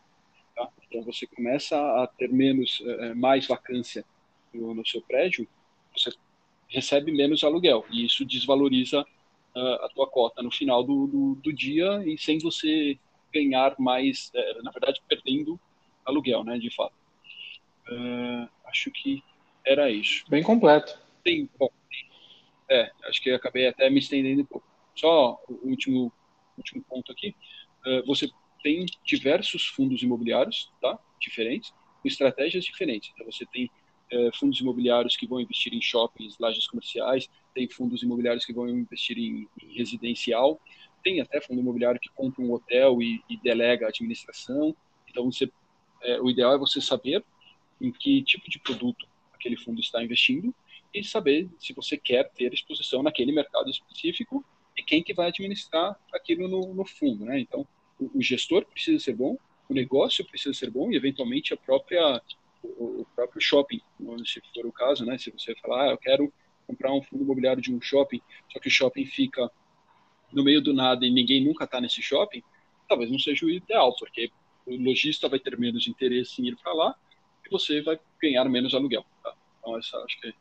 Tá? 0.56 0.70
Então 0.88 1.04
você 1.04 1.28
começa 1.28 1.76
a 1.76 2.08
ter 2.08 2.30
menos, 2.30 2.82
é, 2.86 3.14
mais 3.14 3.46
vacância 3.46 4.06
no, 4.54 4.74
no, 4.74 4.86
seu 4.86 5.02
prédio, 5.02 5.48
você 5.96 6.12
recebe 6.70 7.12
menos 7.12 7.44
aluguel 7.44 7.86
e 7.92 8.06
isso 8.06 8.24
desvaloriza 8.26 9.02
uh, 9.02 9.86
a 9.86 9.90
tua 9.90 10.08
cota 10.08 10.42
no 10.42 10.50
final 10.50 10.84
do, 10.84 11.08
do, 11.08 11.36
do 11.36 11.54
dia 11.54 12.02
e 12.06 12.18
sem 12.18 12.40
você 12.40 12.98
ganhar 13.34 13.76
mais, 13.78 14.32
é, 14.34 14.62
na 14.62 14.72
verdade, 14.72 15.02
perdendo 15.08 15.60
aluguel, 16.06 16.44
né, 16.44 16.58
de 16.58 16.74
fato. 16.74 16.96
Uh, 17.90 18.48
acho 18.66 18.90
que 18.92 19.22
era 19.66 19.92
isso. 19.92 20.24
Bem 20.30 20.42
completo. 20.42 20.98
Tem, 21.22 21.50
bom, 21.60 21.70
é, 22.70 22.92
acho 23.08 23.22
que 23.22 23.30
acabei 23.32 23.68
até 23.68 23.90
me 23.90 24.00
estendendo 24.00 24.42
um 24.42 24.46
pouco. 24.46 24.66
Só 24.96 25.42
o 25.50 25.68
último, 25.68 26.12
último 26.58 26.82
ponto 26.84 27.12
aqui. 27.12 27.36
Uh, 27.86 28.06
você 28.06 28.30
tem 28.66 28.84
diversos 29.04 29.68
fundos 29.68 30.02
imobiliários, 30.02 30.72
tá, 30.82 30.98
diferentes, 31.22 31.72
com 32.02 32.08
estratégias 32.08 32.66
diferentes. 32.66 33.12
Então, 33.14 33.32
você 33.32 33.46
tem 33.46 33.70
uh, 34.12 34.36
fundos 34.36 34.60
imobiliários 34.60 35.16
que 35.16 35.28
vão 35.28 35.40
investir 35.40 35.72
em 35.72 35.80
shoppings, 35.80 36.36
lajes 36.40 36.66
comerciais, 36.66 37.30
tem 37.54 37.70
fundos 37.70 38.02
imobiliários 38.02 38.44
que 38.44 38.52
vão 38.52 38.68
investir 38.68 39.20
em, 39.20 39.48
em 39.62 39.78
residencial, 39.78 40.60
tem 41.04 41.22
até 41.22 41.40
fundo 41.42 41.62
imobiliário 41.62 42.02
que 42.02 42.10
compra 42.10 42.42
um 42.42 42.52
hotel 42.54 43.04
e, 43.04 43.22
e 43.30 43.38
delega 43.38 43.86
a 43.86 43.90
administração. 43.90 44.76
Então, 45.08 45.32
você, 45.32 45.48
é, 46.02 46.20
o 46.20 46.28
ideal 46.28 46.56
é 46.56 46.58
você 46.58 46.82
saber 46.82 47.24
em 47.80 47.92
que 47.92 48.24
tipo 48.24 48.50
de 48.50 48.58
produto 48.58 49.08
aquele 49.32 49.58
fundo 49.58 49.80
está 49.80 50.04
investindo 50.04 50.52
e 50.92 51.04
saber 51.04 51.48
se 51.60 51.72
você 51.72 51.98
quer 51.98 52.32
ter 52.32 52.52
exposição 52.52 53.04
naquele 53.04 53.32
mercado 53.32 53.70
específico 53.70 54.44
e 54.76 54.82
quem 54.82 55.04
que 55.04 55.14
vai 55.14 55.28
administrar 55.28 55.96
aquilo 56.12 56.48
no, 56.48 56.74
no 56.74 56.84
fundo, 56.84 57.26
né? 57.26 57.40
Então, 57.40 57.68
o, 58.00 58.22
gestor 58.22 58.66
precisa 58.66 59.04
ser 59.04 59.14
bom, 59.14 59.38
o 59.70 59.74
negócio 59.74 60.26
precisa 60.26 60.54
ser 60.54 60.70
bom 60.70 60.92
e, 60.92 60.96
eventualmente, 60.96 61.54
a 61.54 61.58
própria 61.58 62.22
o, 62.64 63.02
o 63.02 63.08
próprio 63.16 63.42
shopping, 63.42 63.80
se 64.26 64.42
for 64.54 64.66
o 64.66 64.72
caso, 64.72 65.06
né? 65.06 65.18
Se 65.18 65.32
você 65.32 65.56
falar, 65.56 65.90
ah, 65.90 65.92
eu 65.92 65.98
quero 65.98 66.34
comprar 66.68 66.92
um 66.92 67.02
fundo 67.02 67.24
imobiliário 67.24 67.62
de 67.62 67.74
um 67.74 67.80
shopping, 67.80 68.22
só 68.52 68.60
que 68.60 68.68
o 68.68 68.72
shopping 68.72 69.06
fica 69.06 69.50
no 70.34 70.44
meio 70.44 70.62
do 70.62 70.74
nada 70.74 71.06
e 71.06 71.12
ninguém 71.12 71.44
nunca 71.44 71.66
está 71.66 71.80
nesse 71.80 72.02
shopping, 72.02 72.42
talvez 72.88 73.12
não 73.12 73.20
seja 73.20 73.46
o 73.46 73.50
ideal, 73.50 73.96
porque 73.98 74.32
o 74.66 74.76
lojista 74.76 75.30
vai 75.30 75.40
ter 75.40 75.58
menos 75.58 75.88
interesse 75.88 76.42
em 76.42 76.48
ir 76.48 76.56
para 76.58 76.74
lá 76.74 76.96
e 77.46 77.50
você 77.50 77.82
vai 77.82 78.00
ganhar 78.22 78.46
menos 78.46 78.74
aluguel. 78.74 79.06
Tá? 79.24 79.34
Então, 79.60 79.78
essa 79.78 79.98
acho 79.98 80.20
que 80.20 80.34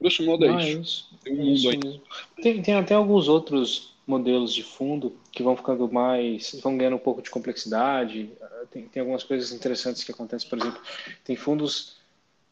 grosso 0.00 0.24
modo 0.24 0.44
é 0.44 0.48
ah, 0.48 0.60
isso. 0.60 0.80
isso. 0.80 1.18
Tem 1.22 1.34
um 1.34 1.40
é 1.40 1.44
mundo 1.44 1.68
aí. 1.70 2.02
Tem, 2.42 2.62
tem 2.62 2.74
até 2.74 2.94
alguns 2.94 3.28
outros 3.28 3.91
modelos 4.06 4.52
de 4.52 4.62
fundo 4.62 5.16
que 5.30 5.42
vão 5.42 5.56
ficando 5.56 5.90
mais, 5.90 6.58
vão 6.62 6.76
ganhando 6.76 6.96
um 6.96 7.00
pouco 7.00 7.22
de 7.22 7.30
complexidade. 7.30 8.30
Tem, 8.70 8.86
tem 8.88 9.00
algumas 9.00 9.24
coisas 9.24 9.52
interessantes 9.52 10.04
que 10.04 10.12
acontecem, 10.12 10.48
por 10.48 10.58
exemplo, 10.58 10.80
tem 11.24 11.36
fundos 11.36 11.96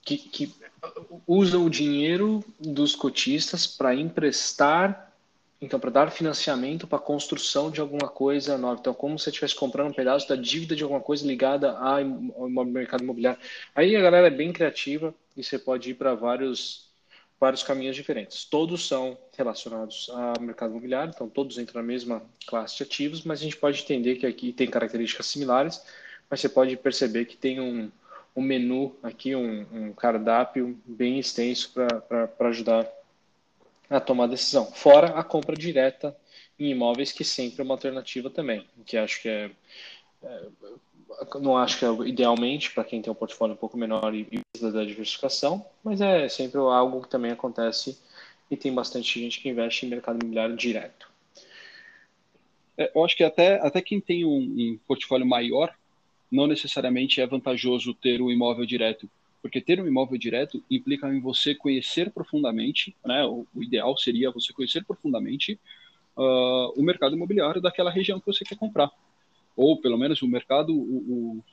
que, 0.02 0.16
que 0.16 0.54
usam 1.26 1.66
o 1.66 1.70
dinheiro 1.70 2.44
dos 2.58 2.94
cotistas 2.94 3.66
para 3.66 3.94
emprestar 3.94 5.10
então, 5.60 5.78
para 5.78 5.90
dar 5.90 6.10
financiamento 6.10 6.86
para 6.86 6.98
a 6.98 7.02
construção 7.02 7.70
de 7.70 7.82
alguma 7.82 8.08
coisa 8.08 8.56
nova. 8.56 8.80
Então, 8.80 8.94
como 8.94 9.18
se 9.18 9.24
você 9.24 9.30
estivesse 9.30 9.54
comprando 9.54 9.90
um 9.90 9.94
pedaço 9.94 10.26
da 10.26 10.34
dívida 10.34 10.74
de 10.74 10.82
alguma 10.82 11.02
coisa 11.02 11.26
ligada 11.26 11.76
ao 11.76 12.64
mercado 12.64 13.04
imobiliário. 13.04 13.38
Aí 13.74 13.94
a 13.94 14.00
galera 14.00 14.28
é 14.28 14.30
bem 14.30 14.52
criativa 14.54 15.14
e 15.36 15.44
você 15.44 15.58
pode 15.58 15.90
ir 15.90 15.94
para 15.94 16.14
vários, 16.14 16.89
vários 17.40 17.62
caminhos 17.62 17.96
diferentes. 17.96 18.44
Todos 18.44 18.86
são 18.86 19.16
relacionados 19.36 20.10
ao 20.10 20.40
mercado 20.40 20.70
imobiliário, 20.72 21.12
então 21.14 21.26
todos 21.26 21.56
entram 21.56 21.80
na 21.80 21.86
mesma 21.86 22.22
classe 22.46 22.76
de 22.76 22.82
ativos, 22.82 23.22
mas 23.22 23.40
a 23.40 23.44
gente 23.44 23.56
pode 23.56 23.82
entender 23.82 24.16
que 24.16 24.26
aqui 24.26 24.52
tem 24.52 24.68
características 24.68 25.26
similares, 25.26 25.82
mas 26.28 26.40
você 26.40 26.48
pode 26.50 26.76
perceber 26.76 27.24
que 27.24 27.36
tem 27.36 27.58
um, 27.58 27.90
um 28.36 28.42
menu 28.42 28.94
aqui, 29.02 29.34
um, 29.34 29.66
um 29.72 29.92
cardápio 29.94 30.78
bem 30.84 31.18
extenso 31.18 31.72
para 31.72 32.48
ajudar 32.48 32.86
a 33.88 33.98
tomar 33.98 34.26
decisão. 34.26 34.66
Fora 34.66 35.18
a 35.18 35.24
compra 35.24 35.56
direta 35.56 36.14
em 36.58 36.70
imóveis, 36.70 37.10
que 37.10 37.24
sempre 37.24 37.62
é 37.62 37.64
uma 37.64 37.74
alternativa 37.74 38.28
também, 38.28 38.68
que 38.84 38.98
acho 38.98 39.22
que 39.22 39.28
é, 39.28 39.50
é 40.22 40.46
não 41.40 41.56
acho 41.56 41.78
que 41.78 41.84
é 41.84 42.08
idealmente 42.08 42.72
para 42.72 42.84
quem 42.84 43.02
tem 43.02 43.12
um 43.12 43.16
portfólio 43.16 43.54
um 43.54 43.58
pouco 43.58 43.76
menor 43.76 44.14
e 44.14 44.24
precisa 44.52 44.72
da 44.72 44.84
diversificação, 44.84 45.64
mas 45.82 46.00
é 46.00 46.28
sempre 46.28 46.58
algo 46.58 47.02
que 47.02 47.08
também 47.08 47.30
acontece 47.30 47.98
e 48.50 48.56
tem 48.56 48.74
bastante 48.74 49.20
gente 49.20 49.40
que 49.40 49.48
investe 49.48 49.86
em 49.86 49.88
mercado 49.88 50.18
imobiliário 50.20 50.56
direto. 50.56 51.08
É, 52.76 52.90
eu 52.94 53.04
acho 53.04 53.16
que 53.16 53.24
até, 53.24 53.60
até 53.60 53.80
quem 53.80 54.00
tem 54.00 54.24
um, 54.24 54.38
um 54.38 54.78
portfólio 54.86 55.26
maior, 55.26 55.74
não 56.30 56.46
necessariamente 56.46 57.20
é 57.20 57.26
vantajoso 57.26 57.94
ter 57.94 58.20
o 58.20 58.30
imóvel 58.30 58.64
direto, 58.64 59.08
porque 59.42 59.60
ter 59.60 59.80
um 59.80 59.86
imóvel 59.86 60.18
direto 60.18 60.62
implica 60.70 61.08
em 61.08 61.20
você 61.20 61.54
conhecer 61.54 62.10
profundamente, 62.10 62.94
né? 63.04 63.24
O, 63.24 63.46
o 63.54 63.62
ideal 63.62 63.96
seria 63.96 64.30
você 64.30 64.52
conhecer 64.52 64.84
profundamente 64.84 65.58
uh, 66.16 66.72
o 66.76 66.82
mercado 66.82 67.16
imobiliário 67.16 67.60
daquela 67.60 67.90
região 67.90 68.20
que 68.20 68.26
você 68.26 68.44
quer 68.44 68.56
comprar, 68.56 68.90
ou 69.56 69.80
pelo 69.80 69.98
menos 69.98 70.22
o 70.22 70.28
mercado, 70.28 70.72
o, 70.72 71.38
o, 71.38 71.44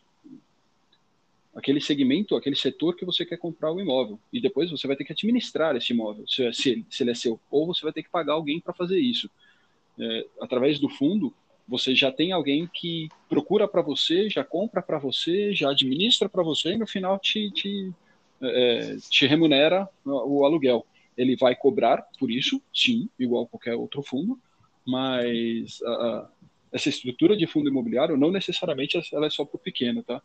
aquele 1.56 1.82
segmento, 1.82 2.36
aquele 2.36 2.56
setor 2.56 2.96
que 2.96 3.06
você 3.06 3.26
quer 3.26 3.38
comprar 3.38 3.72
o 3.72 3.82
imóvel. 3.82 4.20
E 4.32 4.40
depois 4.40 4.70
você 4.70 4.86
vai 4.86 4.96
ter 4.96 5.04
que 5.04 5.14
administrar 5.14 5.76
esse 5.76 5.92
imóvel, 5.92 6.28
se, 6.28 6.54
se, 6.54 6.86
se 6.90 7.04
ele 7.04 7.12
é 7.12 7.16
seu, 7.16 7.40
ou 7.50 7.66
você 7.66 7.82
vai 7.82 7.92
ter 7.92 8.04
que 8.04 8.10
pagar 8.10 8.34
alguém 8.34 8.60
para 8.60 8.74
fazer 8.74 9.00
isso. 9.00 9.30
É, 10.00 10.26
através 10.40 10.80
do 10.80 10.88
fundo, 10.88 11.34
você 11.68 11.94
já 11.94 12.12
tem 12.12 12.32
alguém 12.32 12.70
que 12.72 13.10
procura 13.28 13.68
para 13.68 13.82
você, 13.82 14.30
já 14.30 14.44
compra 14.44 14.82
para 14.82 15.00
você, 15.00 15.54
já 15.54 15.72
administra 15.72 16.30
para 16.30 16.44
você 16.44 16.74
e 16.74 16.78
no 16.78 16.88
final 16.88 17.20
te, 17.20 17.52
te, 17.52 17.92
é, 18.42 18.96
te 19.10 19.26
remunera 19.26 19.90
o 20.06 20.46
aluguel. 20.46 20.86
Ele 21.18 21.36
vai 21.36 21.56
cobrar 21.56 22.08
por 22.20 22.32
isso, 22.32 22.62
sim, 22.74 23.10
igual 23.20 23.48
qualquer 23.48 23.76
outro 23.76 24.04
fundo, 24.04 24.40
mas 24.86 25.82
essa 26.78 26.90
estrutura 26.90 27.36
de 27.36 27.46
fundo 27.46 27.70
imobiliário 27.70 28.16
não 28.16 28.32
necessariamente 28.32 28.98
ela 29.12 29.26
é 29.26 29.30
só 29.30 29.44
para 29.44 29.58
o 29.58 29.60
pequeno, 29.60 30.02
tá? 30.04 30.22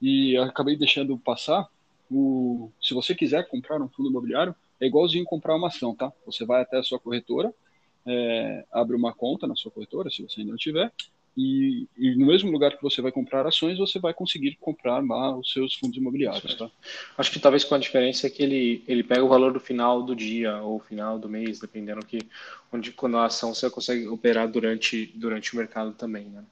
E 0.00 0.36
acabei 0.38 0.76
deixando 0.76 1.18
passar, 1.18 1.68
o, 2.10 2.70
se 2.80 2.94
você 2.94 3.14
quiser 3.14 3.48
comprar 3.48 3.82
um 3.82 3.88
fundo 3.88 4.08
imobiliário, 4.08 4.54
é 4.80 4.86
igualzinho 4.86 5.24
comprar 5.24 5.56
uma 5.56 5.66
ação, 5.66 5.94
tá? 5.94 6.12
Você 6.24 6.46
vai 6.46 6.62
até 6.62 6.78
a 6.78 6.82
sua 6.82 6.98
corretora, 6.98 7.52
é, 8.06 8.64
abre 8.72 8.96
uma 8.96 9.12
conta 9.12 9.46
na 9.46 9.56
sua 9.56 9.72
corretora, 9.72 10.08
se 10.08 10.22
você 10.22 10.40
ainda 10.40 10.52
não 10.52 10.58
tiver, 10.58 10.92
e, 11.40 11.86
e, 11.96 12.16
no 12.16 12.26
mesmo 12.26 12.50
lugar 12.50 12.76
que 12.76 12.82
você 12.82 13.00
vai 13.00 13.12
comprar 13.12 13.46
ações, 13.46 13.78
você 13.78 14.00
vai 14.00 14.12
conseguir 14.12 14.56
comprar 14.60 14.98
lá 15.06 15.36
os 15.36 15.52
seus 15.52 15.72
fundos 15.72 15.96
imobiliários. 15.96 16.56
Tá? 16.56 16.68
Acho 17.16 17.30
que 17.30 17.38
talvez 17.38 17.62
com 17.62 17.76
a 17.76 17.78
diferença 17.78 18.26
é 18.26 18.30
que 18.30 18.42
ele, 18.42 18.82
ele 18.88 19.04
pega 19.04 19.22
o 19.22 19.28
valor 19.28 19.52
do 19.52 19.60
final 19.60 20.02
do 20.02 20.16
dia 20.16 20.56
ou 20.56 20.80
final 20.80 21.16
do 21.16 21.28
mês, 21.28 21.60
dependendo 21.60 22.04
que 22.04 22.18
onde 22.72 22.90
quando 22.90 23.18
a 23.18 23.26
ação 23.26 23.54
você 23.54 23.70
consegue 23.70 24.08
operar 24.08 24.48
durante, 24.48 25.12
durante 25.14 25.54
o 25.54 25.58
mercado 25.58 25.92
também, 25.92 26.24
né? 26.24 26.44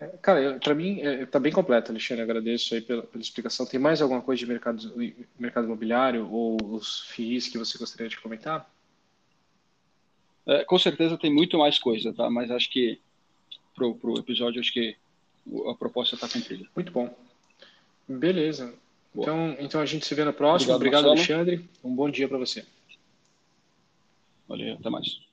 É, 0.00 0.06
cara, 0.20 0.58
para 0.58 0.74
mim 0.74 0.98
está 0.98 1.38
é, 1.38 1.40
bem 1.40 1.52
completo, 1.52 1.92
Alexandre. 1.92 2.24
Agradeço 2.24 2.74
aí 2.74 2.80
pela, 2.80 3.04
pela, 3.04 3.22
explicação. 3.22 3.64
Tem 3.64 3.78
mais 3.78 4.02
alguma 4.02 4.20
coisa 4.20 4.40
de 4.40 4.46
mercado, 4.46 4.92
mercado 5.38 5.66
imobiliário 5.66 6.28
ou 6.28 6.56
os 6.74 7.02
FIIs 7.10 7.46
que 7.46 7.58
você 7.58 7.78
gostaria 7.78 8.08
de 8.08 8.18
comentar? 8.18 8.68
É, 10.46 10.64
com 10.64 10.78
certeza 10.78 11.18
tem 11.18 11.32
muito 11.32 11.58
mais 11.58 11.78
coisa, 11.78 12.12
tá? 12.12 12.30
Mas 12.30 12.50
acho 12.50 12.70
que 12.70 12.98
pro, 13.74 13.94
pro 13.94 14.18
episódio 14.18 14.60
acho 14.60 14.72
que 14.72 14.96
a 15.68 15.74
proposta 15.74 16.14
está 16.14 16.28
cumprida. 16.28 16.66
Muito 16.74 16.92
bom. 16.92 17.14
Beleza. 18.08 18.74
Então, 19.14 19.56
então 19.58 19.80
a 19.80 19.86
gente 19.86 20.06
se 20.06 20.14
vê 20.14 20.24
na 20.24 20.32
próxima. 20.32 20.74
Obrigado, 20.74 21.06
Obrigado 21.06 21.32
Alexandre. 21.32 21.68
Um 21.82 21.94
bom 21.94 22.10
dia 22.10 22.28
para 22.28 22.38
você. 22.38 22.64
Valeu, 24.48 24.74
até 24.74 24.90
mais. 24.90 25.25